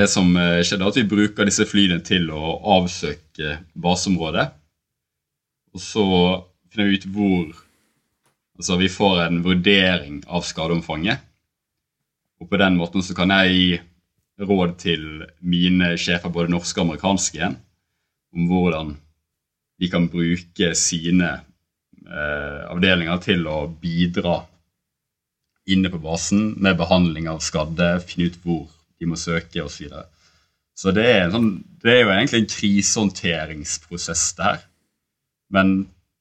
[0.00, 4.46] Det som eh, skjedde, er at vi bruker disse flyene til å avsøke baseområdet.
[5.74, 6.06] Og så
[6.70, 7.66] finner vi ut hvor
[8.60, 11.22] Altså vi får en vurdering av skadeomfanget.
[12.44, 13.78] Og på den måten så kan jeg
[14.40, 15.04] råd til
[15.40, 17.52] mine sjefer, både norske og amerikanske,
[18.34, 18.94] om hvordan
[19.80, 21.30] de kan bruke sine
[22.06, 24.40] eh, avdelinger til å bidra
[25.70, 28.66] inne på basen med behandling av skadde, finne ut hvor
[29.00, 29.76] de må søke osv.
[29.76, 30.04] Så, videre.
[30.76, 34.68] så det er, sånn, det er jo egentlig en krisehåndteringsprosess, det her.
[35.54, 35.80] Men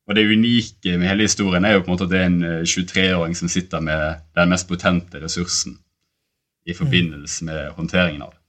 [0.09, 2.63] og det unike med hele historien er jo på en måte at det er en
[2.65, 5.75] 23-åring som sitter med den mest potente ressursen
[6.69, 8.39] i forbindelse med håndteringen av det.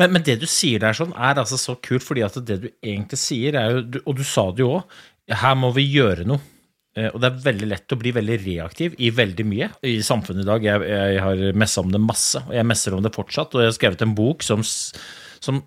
[0.00, 2.68] Men, men, det du sier der sånn, er altså så kult, fordi at det du
[2.82, 4.98] egentlig sier, er jo, og du sa det jo òg,
[5.32, 6.42] her må vi gjøre noe.
[6.94, 10.44] Eh, og det er veldig lett å bli veldig reaktiv i veldig mye i samfunnet
[10.44, 10.66] i dag.
[10.66, 13.54] Jeg, jeg har messa om det masse, og jeg messer om det fortsatt.
[13.54, 15.62] Og jeg har skrevet en bok som, som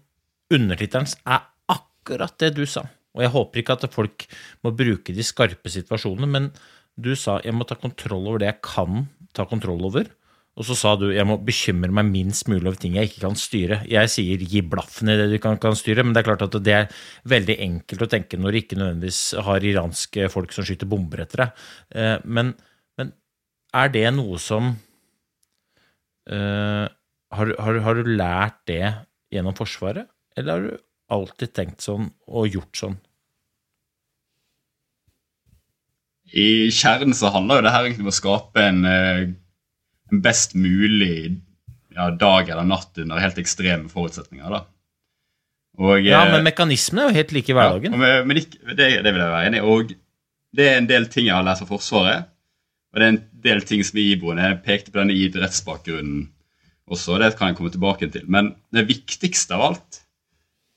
[0.53, 2.85] undertittelen er akkurat det du sa.
[3.17, 4.27] Og jeg håper ikke at folk
[4.65, 6.51] må bruke de skarpe situasjonene, men
[6.97, 10.07] du sa jeg må ta kontroll over det jeg kan ta kontroll over.
[10.57, 13.37] Og så sa du jeg må bekymre meg minst mulig over ting jeg ikke kan
[13.37, 13.77] styre.
[13.89, 16.57] Jeg sier gi blaffen i det du kan, kan, styre, men det er klart at
[16.65, 16.89] det er
[17.29, 21.45] veldig enkelt å tenke når du ikke nødvendigvis har iranske folk som skyter bomber etter
[21.45, 21.63] deg.
[21.93, 22.55] Eh, men,
[22.97, 23.13] men
[23.77, 24.73] er det noe som
[26.33, 26.85] uh,
[27.37, 28.83] har, har, har, du lært det
[29.33, 33.01] gjennom Forsvaret, eller har du alltid tenkt sånn og gjort sånn?
[36.33, 39.27] I kjernen så handler jo det her egentlig om å skape en uh
[40.11, 41.37] en best mulig
[41.95, 44.49] ja, dag eller natt under helt ekstreme forutsetninger.
[44.53, 44.63] da.
[45.77, 47.93] Og, ja, men eh, mekanismene er jo helt like i hverdagen.
[47.93, 49.67] Ja, men, men det, det, vil jeg være enig i.
[49.67, 49.93] Og
[50.57, 52.31] det er en del ting jeg har lært av Forsvaret.
[52.93, 54.47] Og det er en del ting som er iboende.
[54.47, 56.25] Jeg pekte på denne idrettsbakgrunnen
[56.87, 58.23] også, det kan jeg komme tilbake til.
[58.31, 60.01] Men det viktigste av alt,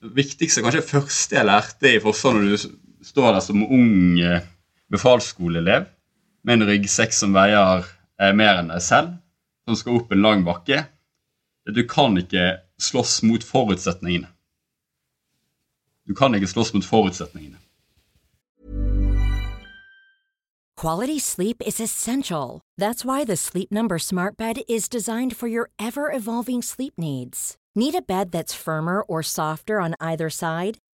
[0.03, 4.43] det viktigste, kanskje første jeg lærte i Forsvaret når du står der som ung eh,
[4.90, 5.87] befalsskoleelev
[6.45, 7.87] med en ryggsekk som veier
[8.37, 9.17] mer enn deg selv,
[9.65, 10.85] som skal opp en lang bakke.
[11.71, 14.29] Du kan ikke slåss mot forutsetningene.
[16.09, 17.59] Du kan ikke slåss mot forutsetningene.
[20.81, 22.63] Quality sleep is essential.
[22.79, 27.59] That's why the Sleep Number Smart Bed is designed for your ever-evolving sleep needs.
[27.75, 30.79] Need a bed that's firmer or softer on either side?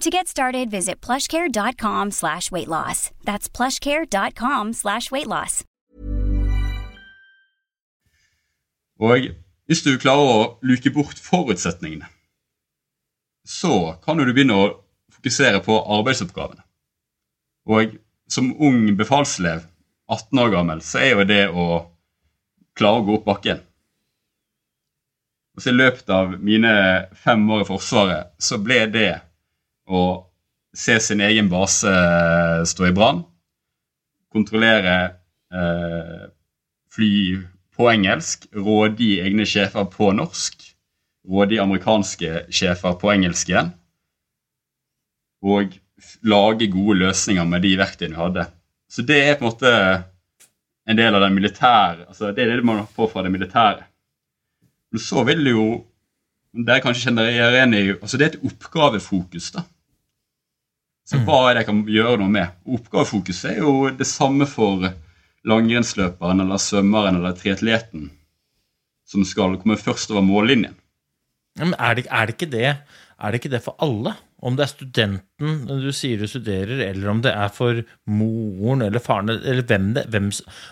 [0.00, 3.10] To get started, visit plushcare.com slash weight loss.
[3.24, 5.64] That's plushcare.com slash weight loss.
[9.00, 9.28] Og
[9.68, 12.08] hvis du klarer å luke bort forutsetningene,
[13.44, 14.72] så kan du begynne å
[15.12, 16.64] fokusere på arbeidsoppgavene.
[17.68, 19.66] Og som ung befalselev,
[20.08, 21.70] 18 år gammel, så er jo det å
[22.72, 23.60] klare å gå opp bakken.
[25.56, 26.72] Og så I løpet av mine
[27.20, 29.10] fem år i Forsvaret så ble det
[29.90, 30.02] å
[30.76, 31.90] se sin egen base
[32.70, 33.24] stå i brann,
[34.30, 34.96] kontrollere
[35.50, 36.28] eh,
[36.94, 37.14] fly
[37.74, 40.62] på engelsk, rådgi egne sjefer på norsk,
[41.30, 43.72] rådgi amerikanske sjefer på engelsk igjen.
[45.40, 45.74] Og
[46.22, 48.46] lage gode løsninger med de verktøyene vi hadde.
[48.90, 49.72] Så det er på en måte
[50.90, 53.84] en del av den militære altså Det er det man får fra det militære.
[54.90, 55.68] Men så vil det jo
[56.50, 59.52] Dere kanskje kjenner dere igjen i altså Det er et oppgavefokus.
[59.54, 59.62] da.
[61.10, 61.26] Så mm.
[61.26, 62.56] hva er det jeg kan gjøre noe med?
[62.70, 64.86] Oppgavefokuset er jo det samme for
[65.48, 68.10] langrennsløperen eller svømmeren eller triatleten
[69.10, 70.76] som skal komme først over mållinjen.
[71.58, 72.68] Men er det, er det, ikke det
[73.20, 74.14] er det ikke det for alle?
[74.40, 79.02] Om det er studenten du sier du studerer, eller om det er for moren eller
[79.04, 80.30] faren, eller hvem det hvem,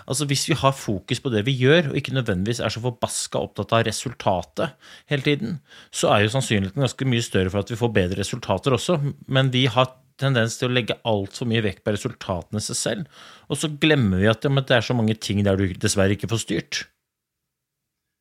[0.08, 3.42] Altså Hvis vi har fokus på det vi gjør, og ikke nødvendigvis er så forbaska
[3.42, 4.78] opptatt av resultatet
[5.12, 5.58] hele tiden,
[5.92, 8.96] så er jo sannsynligheten ganske mye større for at vi får bedre resultater også.
[9.28, 13.24] Men vi har tendens til å legge altfor mye vekt på resultatene seg selv.
[13.48, 16.30] Og så glemmer vi at ja, det er så mange ting der du dessverre ikke
[16.30, 16.82] får styrt.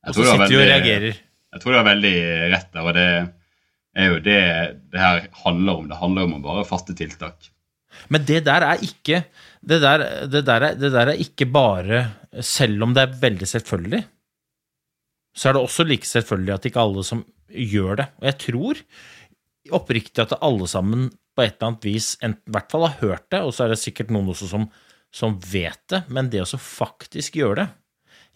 [0.07, 1.19] Og så sitter vi og reagerer.
[1.55, 2.15] Jeg tror du har veldig
[2.53, 2.85] rett der.
[2.85, 3.07] og det
[3.97, 4.41] er jo det
[4.93, 5.87] det her handler om.
[5.89, 7.49] Det handler om å bare fatte tiltak.
[8.13, 9.23] Men det der er ikke
[9.67, 12.03] det der, det der, er, det der er ikke bare
[12.45, 14.03] Selv om det er veldig selvfølgelig,
[15.33, 18.05] så er det også like selvfølgelig at ikke alle som gjør det.
[18.19, 18.81] Og jeg tror
[19.75, 23.43] oppriktig at alle sammen på et eller annet vis i hvert fall har hørt det,
[23.45, 24.67] og så er det sikkert noen også som,
[25.13, 27.67] som vet det, men det å faktisk gjøre det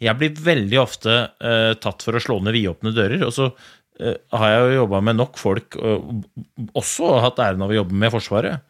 [0.07, 4.17] Jeg blir veldig ofte uh, tatt for å slå ned vidåpne dører, og så uh,
[4.37, 8.13] har jeg jo jobba med nok folk, og også hatt æren av å jobbe med
[8.13, 8.65] Forsvaret,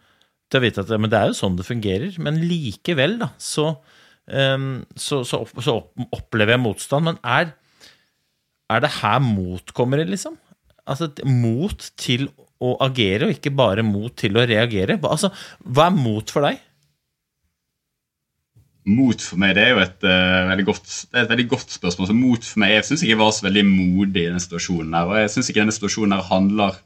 [0.52, 2.16] til å vite at men det er jo sånn det fungerer.
[2.20, 3.70] Men likevel, da, så,
[4.28, 5.78] um, så, så, opp, så
[6.12, 7.08] opplever jeg motstand.
[7.08, 7.54] Men er,
[8.68, 10.36] er det her mot kommer liksom?
[10.84, 15.00] Altså mot til å agere, og ikke bare mot til å reagere.
[15.08, 15.32] Altså,
[15.66, 16.60] hva er mot for deg?
[18.92, 22.08] Mot for meg det er jo et, uh, veldig, godt, et veldig godt spørsmål.
[22.10, 24.96] Så mot for meg, Jeg syns ikke jeg var så veldig modig i denne situasjonen.
[24.98, 26.80] her, og Jeg syns ikke denne situasjonen her handler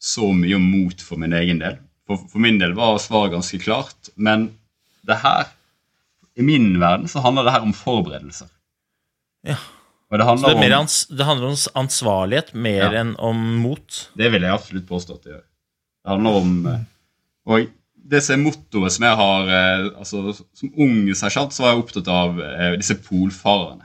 [0.00, 1.78] så mye om mot for min egen del.
[2.08, 4.12] For, for min del var svaret ganske klart.
[4.16, 4.52] Men
[5.04, 5.50] det her,
[6.38, 8.48] i min verden, så handler det her om forberedelser.
[9.44, 9.58] Ja.
[10.08, 13.00] Det så det, om, det, handler om ansvarlighet mer ja.
[13.02, 13.96] enn om mot?
[14.16, 15.42] Det vil jeg absolutt påstå at det gjør.
[15.44, 16.86] Det handler om eh,
[17.52, 17.66] Og
[18.08, 21.82] det som er mottoet som jeg har eh, altså Som ung sersjant så var jeg
[21.82, 23.84] opptatt av eh, disse polfarerne.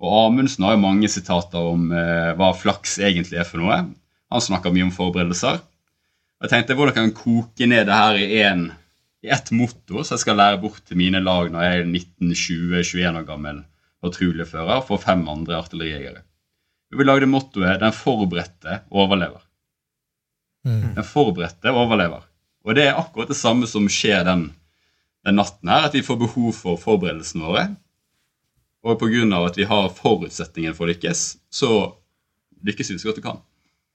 [0.00, 3.82] Og Amundsen har jo mange sitater om hva flaks egentlig er for noe.
[4.32, 5.58] Han snakker mye om forberedelser.
[5.60, 8.62] Og jeg tenkte hvordan kan jeg koke ned det her i, en,
[9.20, 13.20] i ett motto, så jeg skal lære bort til mine lag når jeg er 19-20-21
[13.20, 13.60] år gammel
[14.04, 16.24] patruljefører for fem andre artillerijegere.
[16.90, 19.44] Vi lagde mottoet 'Den forberedte overlever'.
[20.66, 20.94] Mm.
[20.94, 22.26] Den forberedte overlever.
[22.64, 24.50] Og det er akkurat det samme som skjer den,
[25.24, 27.68] den natten her, at vi får behov for forberedelsene våre.
[28.84, 29.44] Og pga.
[29.46, 31.94] at vi har forutsetningen for å lykkes, så
[32.64, 33.40] lykkes vi så godt vi kan.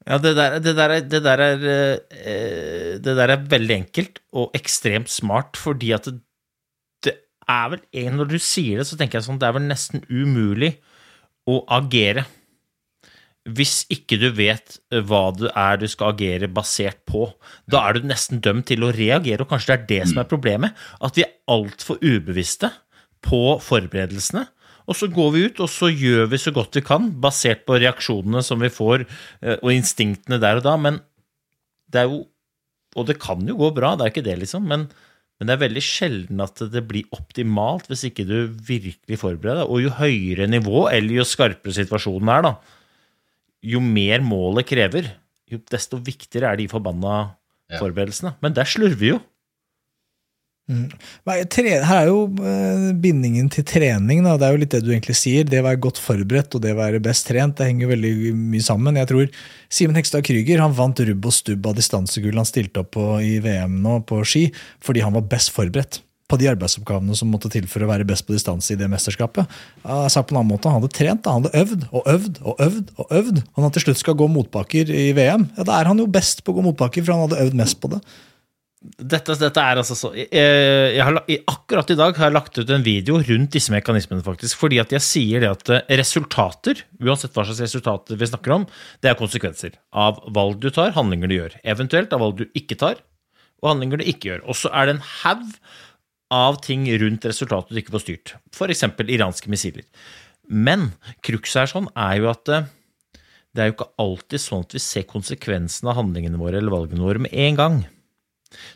[0.05, 1.63] Ja, det der, det, der er, det, der er,
[2.13, 6.09] eh, det der er veldig enkelt og ekstremt smart, fordi at
[7.49, 10.75] er vel Når du sier det, så tenker jeg sånn det er vel nesten umulig
[11.45, 12.25] å agere
[13.45, 17.27] hvis ikke du vet eh, hva det er du skal agere basert på.
[17.69, 20.29] Da er du nesten dømt til å reagere, og kanskje det er det som er
[20.29, 20.73] problemet.
[20.97, 22.71] At vi er altfor ubevisste
[23.25, 24.47] på forberedelsene.
[24.89, 27.77] Og så går vi ut, og så gjør vi så godt vi kan, basert på
[27.81, 29.05] reaksjonene som vi får,
[29.41, 30.77] eh, og instinktene der og da.
[30.77, 31.03] Men
[31.91, 32.25] det er jo
[32.95, 34.69] Og det kan jo gå bra, det er ikke det, liksom.
[34.71, 34.85] men
[35.35, 39.71] men det er veldig sjelden at det blir optimalt hvis ikke du virkelig forbereder deg.
[39.71, 42.53] Og jo høyere nivå, eller jo skarpere situasjonen er, da,
[43.75, 45.09] jo mer målet krever,
[45.51, 47.17] jo desto viktigere er de forbanna
[47.75, 48.35] forberedelsene.
[48.45, 49.19] Men der slurver vi jo.
[50.65, 50.87] Mm.
[51.29, 54.23] Her er jo eh, bindingen til trening.
[54.25, 54.33] Da.
[54.41, 55.45] Det er jo litt det du egentlig sier.
[55.45, 58.65] Det å være godt forberedt og det å være best trent det henger veldig mye
[58.65, 58.97] sammen.
[58.97, 59.29] Jeg tror
[59.69, 63.37] Simen Hekstad Krüger han vant rubb og stubb av distansegull han stilte opp på i
[63.45, 64.47] VM nå på ski,
[64.83, 68.25] fordi han var best forberedt på de arbeidsoppgavene som måtte til for å være best
[68.25, 69.45] på distanse i det mesterskapet.
[69.85, 72.63] Jeg sa på en annen måte, Han hadde trent, han hadde øvd og øvd og
[72.65, 72.87] øvd.
[72.97, 73.41] og øvd.
[73.55, 76.53] Han til slutt skal gå motbakker i VM, ja, da er han jo best på
[76.53, 78.01] å gå motbakker, for han hadde øvd mest på det.
[78.85, 81.17] Dette, dette, er altså så jeg, jeg har,
[81.49, 84.59] Akkurat i dag har jeg lagt ut en video rundt disse mekanismene, faktisk.
[84.61, 88.67] Fordi at jeg sier det at eh, resultater, uansett hva slags resultater vi snakker om,
[89.01, 91.57] det er konsekvenser av valg du tar, handlinger du gjør.
[91.75, 93.01] Eventuelt av valg du ikke tar,
[93.63, 94.45] og handlinger du ikke gjør.
[94.45, 95.49] Og så er det en haug
[96.35, 98.35] av ting rundt resultatet du ikke får styrt.
[98.53, 98.85] F.eks.
[99.07, 99.85] iranske missiler.
[100.45, 100.91] Men
[101.25, 102.69] cruxet her sånn er jo at eh,
[103.55, 107.05] det er jo ikke alltid sånn at vi ser konsekvensene av handlingene våre eller valgene
[107.05, 107.77] våre med en gang.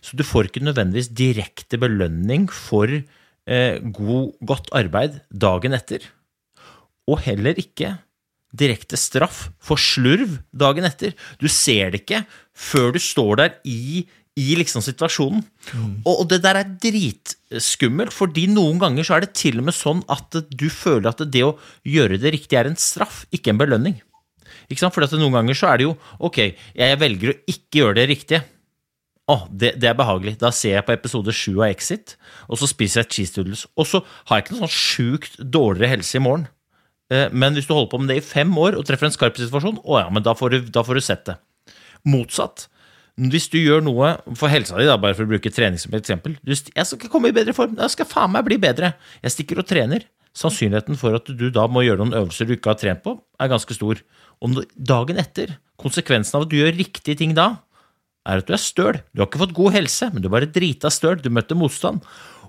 [0.02, 6.06] Så du får ikke nødvendigvis direkte belønning for eh, god, godt arbeid dagen etter.
[7.10, 7.98] Og heller ikke
[8.56, 11.14] direkte straff for slurv dagen etter.
[11.42, 12.24] Du ser det ikke
[12.58, 14.06] før du står der i,
[14.40, 15.44] i liksom situasjonen.
[15.74, 15.96] Mm.
[16.04, 19.78] Og, og, det der er dritskummelt, fordi noen ganger så er det til og med
[19.78, 21.58] sånn at du føler at det å
[21.88, 24.00] gjøre det riktig er en straff, ikke en belønning.
[24.70, 24.94] Ikke sant?
[24.96, 26.40] For noen ganger så er det jo ok,
[26.78, 28.42] jeg velger å ikke gjøre det riktige.
[29.30, 30.40] Oh, det, det, er behagelig.
[30.42, 32.16] Da ser jeg på episode sju av Exit,
[32.50, 33.68] og så spiser jeg cheese doodles.
[33.78, 36.48] Og så har jeg ikke noe sånn sjukt dårligere helse i morgen.
[37.14, 39.38] Eh, men hvis du holder på med det i fem år og treffer en skarp
[39.38, 41.38] situasjon, å ja, men da får du, da får du sett det.
[42.10, 42.66] Motsatt.
[43.20, 46.00] Hvis du gjør noe for helsa di, da, bare for å bruke trening som et
[46.00, 48.94] eksempel du, Jeg skal komme i bedre form, jeg skal faen meg bli bedre.
[49.22, 50.06] Jeg stikker og trener.
[50.38, 53.52] Sannsynligheten for at du da må gjøre noen øvelser du ikke har trent på, er
[53.52, 54.00] ganske stor.
[54.46, 57.58] Og dagen etter, konsekvensen av at du gjør riktige ting da,
[58.30, 59.00] er at du er støl.
[59.14, 61.18] Du har ikke fått god helse, men du er bare drita støl.
[61.24, 62.02] Du møtte motstand.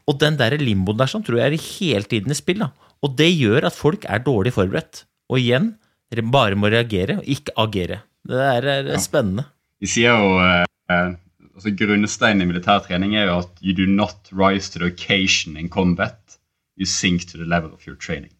[0.08, 2.62] Og den der limboen der sånn, tror jeg er hele tiden i spill.
[2.64, 2.70] da.
[3.04, 5.04] Og det gjør at folk er dårlig forberedt.
[5.30, 5.74] Og igjen,
[6.12, 8.00] re- bare må reagere, og ikke agere.
[8.28, 9.46] Det er, er spennende.
[9.80, 11.12] De sier jo eh, eh,
[11.54, 15.56] altså Grunnsteinen i militær trening er jo at you do not rise to the occasion
[15.56, 16.18] in combat.
[16.76, 18.32] You sink to the level of your training.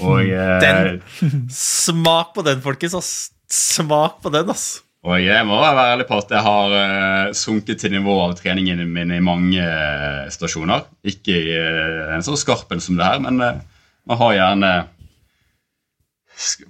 [0.00, 1.02] Og, eh, Den-
[1.50, 2.94] Smak på den, folkens.
[2.94, 3.32] ass.
[3.50, 4.82] Smak på den, ass.
[5.00, 8.82] Og jeg må være ærlig på at jeg har eh, sunket til nivået av treningen
[8.92, 10.84] min i mange eh, stasjoner.
[11.08, 14.72] Ikke i eh, en så skarp en som det her, men man har gjerne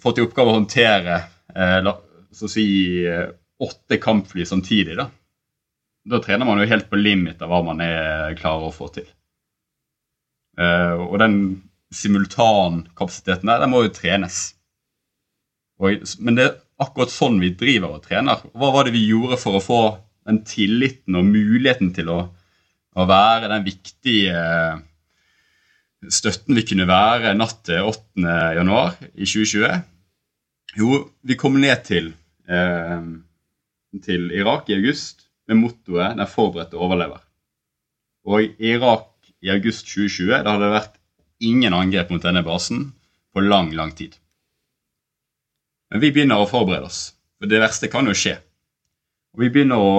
[0.03, 1.19] fått i oppgave å håndtere
[1.51, 2.67] så å si
[3.07, 4.95] åtte kampfly samtidig.
[4.99, 5.09] Da
[6.11, 9.07] Da trener man jo helt på limit av hva man er klarer å få til.
[10.59, 11.37] Og den
[11.95, 14.41] simultankapasiteten der, den må jo trenes.
[15.83, 16.49] Og, men det
[16.81, 18.43] akkurat sånn vi driver og trener.
[18.57, 19.81] Hva var det vi gjorde for å få
[20.29, 22.21] den tilliten og muligheten til å,
[22.97, 24.81] å være den viktige eh,
[26.09, 28.37] støtten vi kunne være natt til 8.
[28.59, 29.83] januar i 2020?
[30.81, 32.13] Jo, vi kom ned til,
[32.49, 33.03] eh,
[34.07, 37.25] til Irak i august med mottoet 'Den forberedte overlever'.
[38.25, 39.09] Og i Irak
[39.43, 40.97] i august 2020 da hadde det vært
[41.41, 42.93] ingen angrep mot denne basen
[43.35, 44.20] på lang, lang tid.
[45.91, 47.01] Men vi begynner å forberede oss,
[47.39, 48.37] for det verste kan jo skje.
[49.35, 49.95] Og Vi begynner å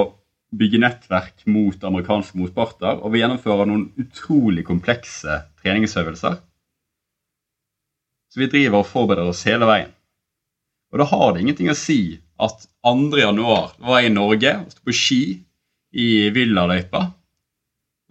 [0.52, 6.36] bygge nettverk mot amerikanske motparter, og vi gjennomfører noen utrolig komplekse treningsøvelser.
[8.32, 9.92] Så vi driver og forbereder oss hele veien.
[10.92, 13.16] Og da har det ingenting å si at 2.
[13.20, 15.22] januar var jeg i Norge og sto på ski
[15.92, 17.04] i Villaløypa.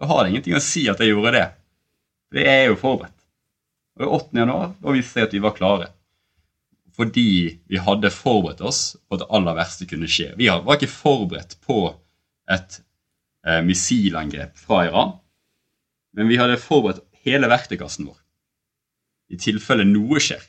[0.01, 1.47] Da har det ingenting å si at jeg gjorde det.
[2.33, 3.17] Det er jo forberedt.
[4.01, 4.39] Og 8.
[4.41, 5.91] januar da viste jeg at vi var klare.
[6.97, 7.27] Fordi
[7.71, 10.31] vi hadde forberedt oss på at det aller verste kunne skje.
[10.39, 11.83] Vi var ikke forberedt på
[12.51, 12.81] et
[13.47, 15.15] eh, missilangrep fra Iran.
[16.17, 18.19] Men vi hadde forberedt hele verktøykassen vår
[19.31, 20.43] i tilfelle noe skjer.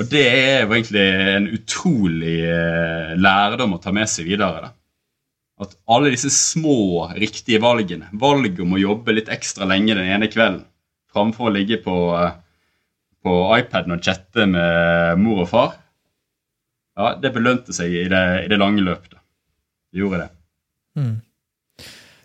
[0.00, 1.06] Og det er jo egentlig
[1.36, 4.64] en utrolig eh, lærdom å ta med seg videre.
[4.64, 4.70] da.
[5.60, 10.30] At alle disse små, riktige valgene, valget om å jobbe litt ekstra lenge den ene
[10.32, 10.64] kvelden,
[11.12, 12.38] framfor å ligge på, eh,
[13.24, 15.74] på iPaden og chatte med mor og far,
[16.98, 19.08] ja, det belønte seg i det, i det lange løp.
[19.10, 19.20] da.
[19.90, 20.30] Det gjorde det.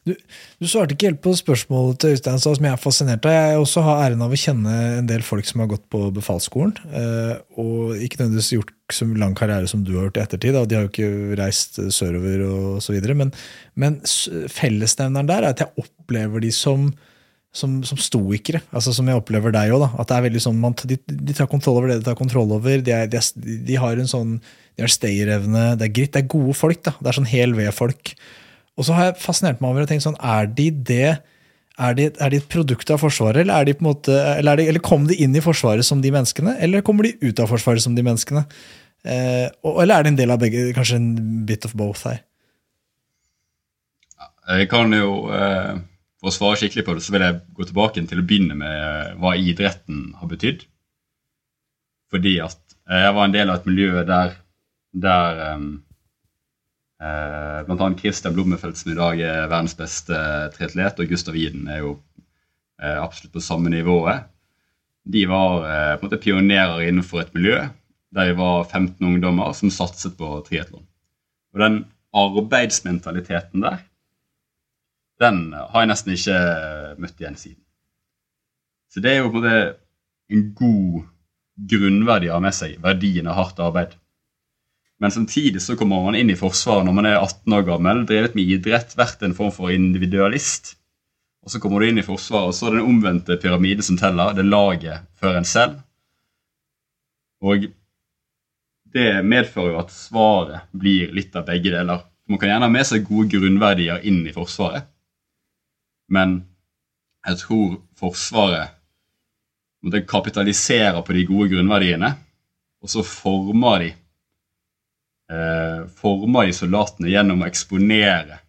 [0.06, 3.34] Du svarte ikke helt på spørsmålet til Øystein som jeg er fascinert av.
[3.34, 6.76] Jeg også har æren av å kjenne en del folk som har gått på befalsskolen,
[6.94, 10.60] eh, og ikke nødvendigvis gjort så lang karriere som du har gjort i ettertid.
[10.60, 13.18] og De har jo ikke reist sørover og så videre.
[13.18, 13.34] Men,
[13.74, 16.92] men fellesnevneren der er at jeg opplever de som
[17.56, 19.88] som, som stoikere, altså som jeg opplever deg òg.
[19.96, 22.52] At det er veldig sånn, man, de, de tar kontroll over det de tar kontroll
[22.58, 22.82] over.
[22.84, 24.38] De, er, de, er, de har en sånn
[24.76, 25.70] de har stayerevne.
[25.80, 26.82] Det er gritt, det er gode folk.
[26.84, 28.12] da, Det er sånn hel ved-folk.
[28.76, 31.16] Og så har jeg fascinert meg over og tenkt sånn, er de det
[31.76, 34.68] er de, er de et produkt av Forsvaret, eller, er de måte, eller, er de,
[34.72, 37.84] eller kom de inn i Forsvaret som de menneskene, eller kommer de ut av Forsvaret
[37.84, 38.46] som de menneskene?
[39.04, 41.10] Eh, og, eller er det en del av begge, kanskje en
[41.48, 42.22] bit of both her?
[44.46, 45.76] Jeg kan jo, eh,
[46.26, 48.72] For å svare skikkelig på det, så vil jeg gå tilbake til å begynne med
[48.74, 50.64] eh, hva idretten har betydd.
[52.10, 52.58] Fordi at
[52.90, 54.34] eh, jeg var en del av et miljø der,
[55.06, 55.68] der um,
[56.98, 60.18] eh, annet Christian Blommenfelt, som i dag er verdens beste
[60.58, 61.94] triatlet, og Gustav Iden er jo
[62.82, 64.26] eh, absolutt på samme nivået.
[65.06, 67.68] De var eh, på en måte pionerer innenfor et miljø
[68.18, 70.90] der vi var 15 ungdommer som satset på triatlon.
[71.54, 71.84] Og den
[72.18, 73.86] arbeidsmentaliteten der,
[75.22, 76.40] den har jeg nesten ikke
[77.02, 77.62] møtt igjen siden.
[78.92, 79.60] Så det er jo på en måte
[80.32, 81.06] en god
[81.72, 83.96] grunnverdi av med seg, verdien av hardt arbeid.
[85.00, 88.36] Men samtidig så kommer man inn i Forsvaret når man er 18 år gammel, drevet
[88.38, 90.76] med idrett, vært en form for individualist.
[91.46, 94.00] Og så kommer du inn i Forsvaret, og så er det den omvendte pyramide som
[94.00, 94.34] teller.
[94.34, 95.82] Det laget før en selv.
[97.44, 97.68] Og
[98.96, 102.08] det medfører jo at svaret blir litt av begge deler.
[102.32, 104.88] Man kan gjerne ha med seg gode grunnverdier inn i Forsvaret,
[106.12, 106.40] men
[107.26, 108.76] jeg tror Forsvaret
[109.86, 112.10] kapitaliserer kapitalisere på de gode grunnverdiene,
[112.82, 113.90] og så former de
[115.32, 118.40] eh, former de soldatene gjennom å eksponere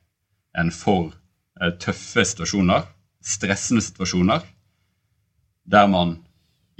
[0.57, 1.13] en for
[1.61, 2.87] eh, tøffe situasjoner,
[3.25, 4.45] stressende situasjoner,
[5.67, 6.19] der man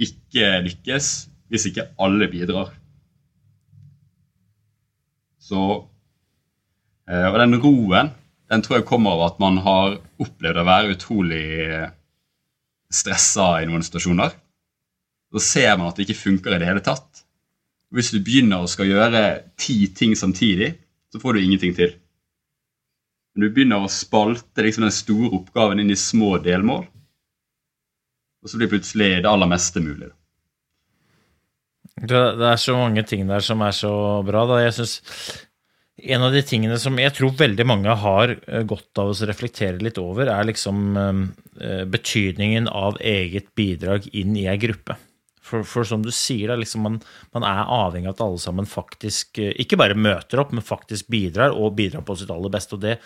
[0.01, 1.11] ikke lykkes
[1.51, 2.73] hvis ikke alle bidrar.
[5.47, 5.61] Så,
[7.07, 8.11] eh, og den roen
[8.47, 11.45] den tror jeg kommer av at man har opplevd å være utrolig
[12.93, 14.35] stressa i noen situasjoner.
[15.35, 17.23] Så ser man at det ikke funker i det hele tatt.
[17.91, 19.23] Hvis du begynner å skal gjøre
[19.59, 20.73] ti ting samtidig,
[21.11, 21.95] så får du ingenting til.
[23.35, 26.87] Men du begynner å spalte liksom den store oppgaven inn i små delmål,
[28.43, 30.09] og så blir plutselig det aller meste mulig.
[31.97, 33.91] Det er så mange ting der som er så
[34.25, 34.43] bra.
[34.49, 34.59] Da.
[34.61, 34.95] Jeg synes
[35.97, 39.81] en av de tingene som jeg tror veldig mange har eh, godt av å reflektere
[39.81, 44.97] litt over, er liksom eh, betydningen av eget bidrag inn i ei gruppe.
[45.47, 46.99] For, for, som du sier, da, liksom man,
[47.33, 51.09] man, er avhengig av at alle sammen faktisk eh, ikke bare møter opp, men faktisk
[51.13, 52.77] bidrar, og bidrar på sitt aller beste.
[52.77, 52.99] og det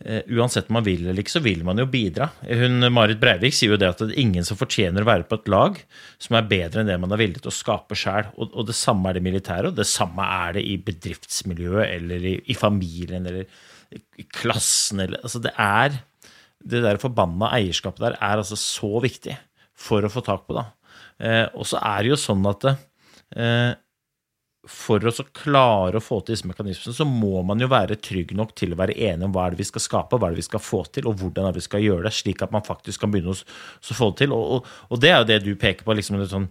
[0.00, 2.30] uansett om man vil eller ikke, så vil man jo bidra.
[2.48, 5.36] Hun, Marit Breivik sier jo det at det er ingen som fortjener å være på
[5.36, 5.76] et lag
[6.16, 8.30] som er bedre enn det man er villig til å skape sjøl.
[8.38, 12.24] Og, og, det samme er det militære, og det samme er det i bedriftsmiljøet eller
[12.32, 13.44] i, i familien eller
[13.92, 16.00] i klassen eller Altså, det er
[16.60, 19.36] Det der forbanna eierskapet der er altså så viktig
[19.80, 20.66] for å få tak på det.
[21.24, 23.72] Eh, og så er det jo sånn at eh,
[24.70, 28.54] for å klare å få til disse mekanismene, så må man jo være trygg nok
[28.58, 30.46] til å være enig om hva er det vi skal skape, hva er det vi
[30.46, 33.02] skal få til, og hvordan er det vi skal gjøre det, slik at man faktisk
[33.02, 33.38] kan begynne å,
[33.90, 34.34] få det til.
[34.36, 35.96] Og, og, og, det er jo det du peker på.
[35.98, 36.46] liksom sånn,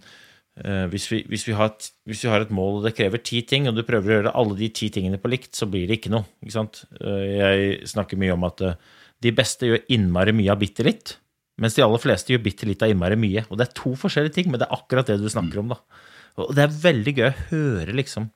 [0.66, 3.40] uh, hvis, vi, hvis, vi et, hvis, vi, har et, mål og det krever ti
[3.48, 6.00] ting, og du prøver å gjøre alle de ti tingene på likt, så blir det
[6.00, 6.28] ikke noe.
[6.44, 6.84] Ikke sant?
[7.00, 8.76] Uh, jeg snakker mye om at uh,
[9.24, 11.16] de beste gjør innmari mye av bitte litt.
[11.60, 13.48] Mens de aller fleste gjør bitte litt av innmari mye.
[13.48, 15.74] Og det er to forskjellige ting, men det er akkurat det du snakker om.
[15.74, 16.06] da.
[16.38, 18.30] Og det er veldig gøy å høre liksom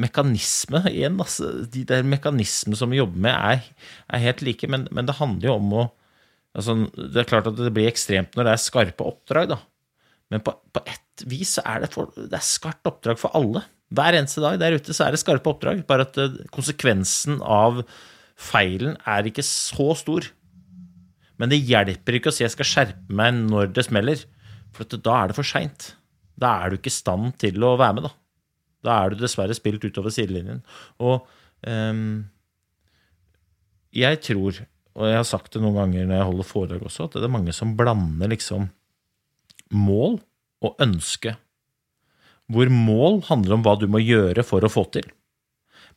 [0.00, 1.18] mekanisme igjen.
[1.22, 5.18] Altså, de der mekanismene som vi jobber med, er, er helt like, men, men, det
[5.20, 5.84] handler jo om å
[6.56, 9.60] altså, Det er klart at det blir ekstremt når det er skarpe oppdrag, da.
[10.32, 13.62] Men på, på ett vis så er det, for, det er skarpt oppdrag for alle.
[13.94, 17.84] Hver eneste dag der ute så er det skarpe oppdrag, bare at eh, konsekvensen av
[18.34, 20.26] feilen er ikke så stor.
[21.38, 24.24] Men det hjelper ikke å si jeg skal skjerpe meg når det smeller,
[24.74, 25.92] for da er det for seint.
[26.40, 28.12] Da er du ikke i stand til å være med, da.
[28.84, 30.60] Da er du dessverre spilt utover sidelinjen.
[31.00, 31.24] Og
[31.64, 32.24] um,
[33.94, 34.60] jeg tror,
[34.94, 37.36] og jeg har sagt det noen ganger når jeg holder foredrag også, at det er
[37.36, 38.68] mange som blander liksom
[39.74, 40.18] mål
[40.64, 41.36] og ønske.
[42.52, 45.06] Hvor mål handler om hva du må gjøre for å få til.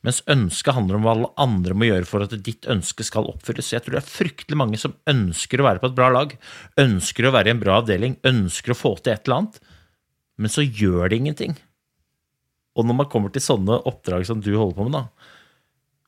[0.06, 3.72] Mens ønske handler om hva alle andre må gjøre for at ditt ønske skal oppfylles.
[3.74, 6.36] Jeg tror det er fryktelig mange som ønsker å være på et bra lag,
[6.78, 9.58] ønsker å være i en bra avdeling, ønsker å få til et eller annet,
[10.38, 11.56] men så gjør det ingenting.
[12.78, 15.08] Og når man kommer til sånne oppdrag som du holder på med, da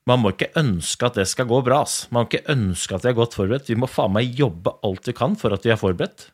[0.08, 1.82] Man må ikke ønske at det skal gå bra.
[1.84, 2.06] Ass.
[2.10, 3.68] Man må ikke ønske at vi er godt forberedt.
[3.68, 6.30] Vi må faen meg jobbe alt vi kan for at vi er forberedt.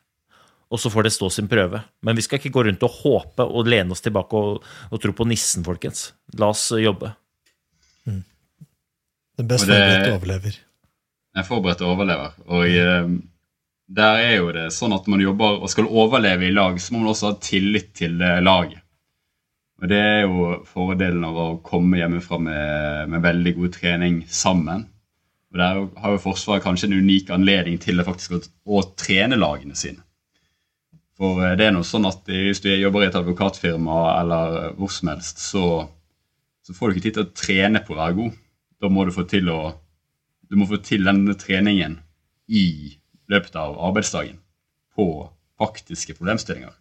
[0.71, 1.81] Og så får det stå sin prøve.
[2.01, 5.13] Men vi skal ikke gå rundt og håpe og lene oss tilbake og, og tro
[5.15, 6.09] på nissen, folkens.
[6.39, 7.11] La oss jobbe.
[8.07, 8.23] Mm.
[9.37, 10.57] Den best forberedte overlever.
[11.37, 12.39] Den forberedte overlever.
[12.47, 13.13] Og eh,
[13.87, 17.01] der er jo det sånn at man jobber og skal overleve i lag, så må
[17.01, 18.81] man også ha tillit til laget.
[19.77, 24.87] Og Det er jo fordelen av å komme hjemmefra med, med veldig god trening sammen.
[25.53, 29.77] Og Der har jo Forsvaret kanskje en unik anledning til faktisk å, å trene lagene
[29.77, 30.01] sine.
[31.17, 34.91] For eh, det er noe sånn at hvis du jobber i et advokatfirma eller hvor
[34.93, 35.85] som helst, så,
[36.65, 38.41] så får du ikke tid til å trene på å være god.
[38.81, 39.61] Da må du få til å
[40.47, 41.97] du må få til denne treningen
[42.47, 42.67] i
[43.31, 44.39] løpet av arbeidsdagen
[44.95, 45.07] på
[45.57, 46.73] faktiske problemstillinger.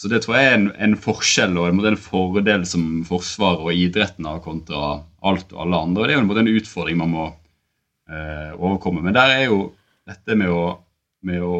[0.00, 3.76] Så det tror jeg er en, en forskjell og en, en, fordel som Forsvaret og
[3.76, 6.00] idretten har kontra alt og alle andre.
[6.00, 9.02] og Det er jo en, en utfordring man må eh, overkomme.
[9.04, 9.60] Men der er jo
[10.08, 10.64] dette med å,
[11.26, 11.58] med å,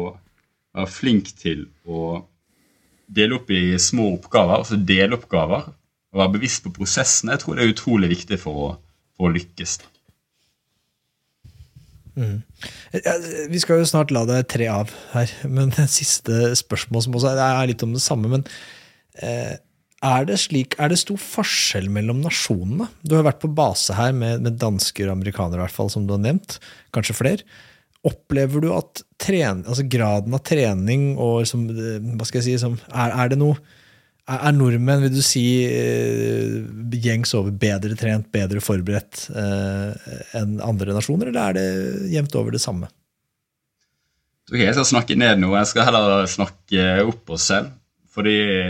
[0.71, 2.21] være flink til å
[3.11, 5.65] dele opp i små oppgaver, altså deloppgaver,
[6.11, 8.69] og være bevisst på prosessen, jeg tror det er utrolig viktig for å,
[9.17, 9.77] for å lykkes.
[12.19, 12.41] Mm.
[13.51, 17.35] Vi skal jo snart la deg tre av her, men det siste spørsmål som også
[17.35, 18.31] er litt om det samme.
[18.31, 18.47] men
[19.21, 19.57] eh,
[20.01, 22.87] er det, slik, er det stor forskjell mellom nasjonene?
[23.05, 26.07] Du har vært på base her med, med dansker og amerikanere, i hvert fall, som
[26.07, 26.57] du har nevnt.
[26.95, 27.45] Kanskje flere.
[28.07, 32.79] Opplever du at tren, altså graden av trening og som, hva skal jeg si, som,
[32.89, 33.59] er, er, det noe
[34.37, 36.61] er nordmenn, vil du si, eh,
[37.03, 42.55] gjengs over bedre trent, bedre forberedt eh, enn andre nasjoner, eller er det jevnt over
[42.55, 42.89] det samme?
[44.51, 45.55] Okay, jeg skal snakke ned noe.
[45.61, 47.77] Jeg skal heller snakke opp oss selv.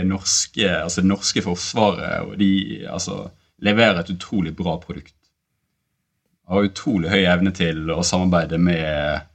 [0.06, 2.52] Norske, altså det norske forsvaret de,
[2.86, 3.24] altså,
[3.66, 5.16] leverer et utrolig bra produkt.
[6.46, 9.26] Har utrolig høy evne til å samarbeide med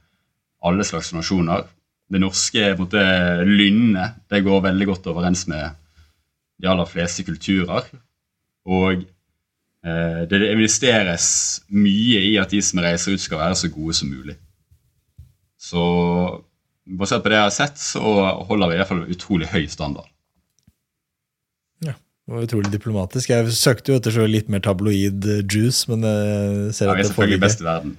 [0.64, 1.66] alle slags nasjoner.
[2.08, 3.02] Det norske måte,
[3.44, 5.76] lynnet det går veldig godt overens med
[6.60, 7.86] de aller fleste kulturer.
[8.68, 11.28] Og eh, det investeres
[11.70, 14.36] mye i at de som reiser ut, skal være så gode som mulig.
[15.58, 15.82] Så
[16.98, 18.00] basert på det jeg har sett, så
[18.48, 20.08] holder vi i hvert fall utrolig høy standard.
[21.84, 21.94] Ja,
[22.26, 23.30] det var utrolig diplomatisk.
[23.30, 26.98] Jeg søkte jo etter så litt mer tabloid eh, juice, men jeg ser Ja, at
[26.98, 27.46] vi er det selvfølgelig foreligger.
[27.46, 27.96] best i verden.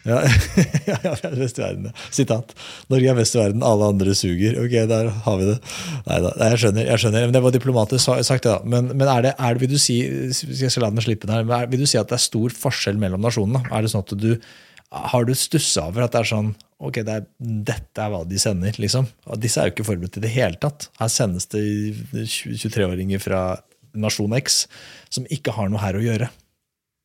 [0.10, 1.90] Ja, ja, best i verden.
[2.10, 2.54] Sitat.
[2.92, 4.56] Norge er best i verden, alle andre suger.
[4.62, 5.58] Ok, der har vi det.
[6.06, 6.88] Neida, nei, jeg skjønner.
[6.88, 7.26] jeg skjønner.
[7.28, 8.56] Men Det var diplomatisk sagt, det da.
[8.64, 11.36] Men, men er det, er det, vil du si jeg skal la den slippe den
[11.36, 13.62] her, men vil du si at det er stor forskjell mellom nasjonene?
[13.68, 14.32] Er det sånn at du
[14.90, 18.38] Har du stussa over at det er sånn Ok, det er, dette er hva de
[18.40, 19.04] sender, liksom.
[19.28, 20.86] Og disse er jo ikke forberedt i det hele tatt.
[20.96, 21.60] Her sendes det
[22.16, 23.42] 23-åringer fra
[23.92, 24.62] nasjon X
[25.12, 26.30] som ikke har noe her å gjøre.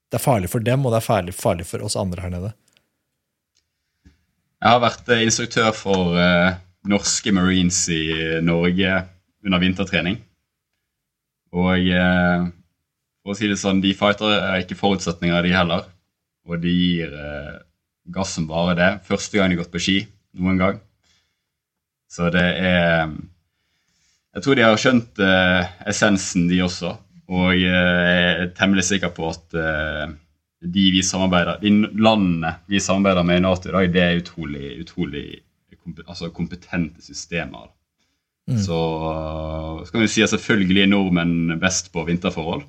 [0.08, 2.54] Det er farlig for dem, og det er farlig, farlig for oss andre her nede.
[4.66, 6.56] Jeg har vært eh, instruktør for uh,
[6.90, 8.96] norske marines i Norge
[9.46, 10.16] under vintertrening.
[11.54, 12.48] Og uh,
[13.22, 15.86] for å si det sånn, de fighter er ikke forutsetninger, de heller.
[16.50, 17.62] Og de gir uh,
[18.18, 18.90] gass som bare det.
[19.06, 20.00] Første gang de har gått på ski
[20.42, 20.82] noen gang.
[22.10, 23.14] Så det er
[24.36, 26.90] Jeg tror de har skjønt eh, essensen, de også.
[27.32, 30.10] Og eh, jeg er temmelig sikker på at eh,
[30.66, 35.26] de vi de landene vi samarbeider med i Nato i dag, det er utrolig, utrolig
[36.08, 37.70] altså kompetente systemer.
[38.62, 38.78] Så
[39.88, 42.64] skal vi si at selvfølgelig er nordmenn best på vinterforhold.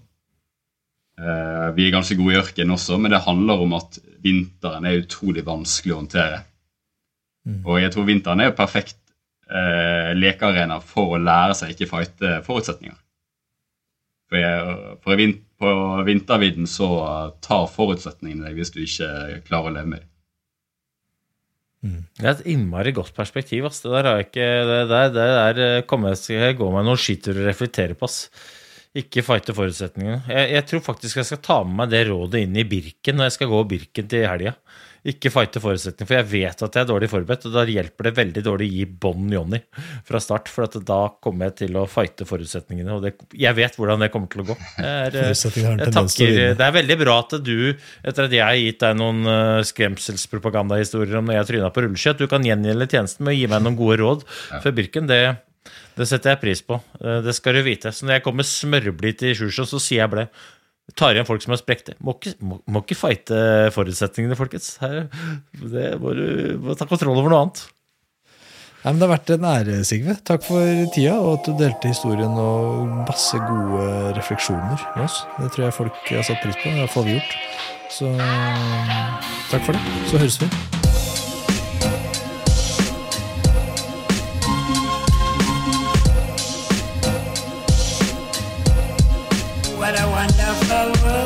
[1.17, 5.03] Eh, vi er ganske gode i ørkenen også, men det handler om at vinteren er
[5.03, 6.43] utrolig vanskelig å håndtere.
[7.65, 8.99] Og jeg tror vinteren er jo perfekt
[9.49, 12.97] eh, lekearena for å lære seg ikke fighte forutsetninger.
[14.27, 15.73] For, jeg, på
[16.09, 16.89] vintervidden så
[17.45, 20.13] tar forutsetningene deg hvis du ikke klarer å leve med dem.
[22.17, 23.67] Det er et innmari godt perspektiv.
[23.69, 23.83] Ass.
[23.85, 26.71] Det der har jeg ikke Det der, det der eh, kommer jeg skal jeg gå
[26.73, 28.09] meg noen skitur og reflektere på.
[28.09, 28.31] Ass.
[28.97, 30.23] Ikke fighte forutsetningene.
[30.33, 33.29] Jeg, jeg tror faktisk jeg skal ta med meg det rådet inn i Birken når
[33.29, 34.57] jeg skal gå Birken til helga.
[35.07, 38.13] Ikke fighte forutsetninger, for jeg vet at jeg er dårlig forberedt, og da hjelper det
[38.17, 39.61] veldig dårlig å gi bånn Johnny
[40.09, 43.79] fra start, for at da kommer jeg til å fighte forutsetningene, og det, jeg vet
[43.79, 44.59] hvordan det kommer til å gå.
[44.81, 47.57] Jeg, er, eh, jeg takker, det er veldig bra at du,
[48.03, 52.13] etter at jeg har gitt deg noen uh, skremselspropagandahistorier om når jeg tryna på rulleski,
[52.13, 54.27] at du kan gjengjelde tjenesten med å gi meg noen gode råd
[54.63, 55.07] før Birken.
[55.11, 55.21] Det,
[55.97, 56.79] det setter jeg pris på.
[57.01, 57.93] Eh, Det skal du vite.
[57.93, 60.27] Så når jeg kommer smørblid til Sjusjå, så sier jeg ble.
[60.95, 61.97] Tar igjen folk som har sprekte.
[62.01, 63.39] Må, ikke- må, må ikke fighte
[63.75, 64.77] forutsetningene, folkens.
[64.79, 65.09] Her,
[65.59, 67.65] det må du må ta kontroll over noe annet.
[68.85, 70.15] Nei, men Det har vært en ære, Sigve.
[70.23, 70.63] Takk for
[70.95, 75.25] tida, og at du delte historien og masse gode refleksjoner med oss.
[75.41, 76.71] Det tror jeg folk har satt pris på.
[76.71, 77.37] Det har vi gjort.
[77.91, 78.15] Så
[79.51, 79.83] takk for det.
[80.07, 80.86] Så høres vi.
[89.87, 91.26] What a wonderful world.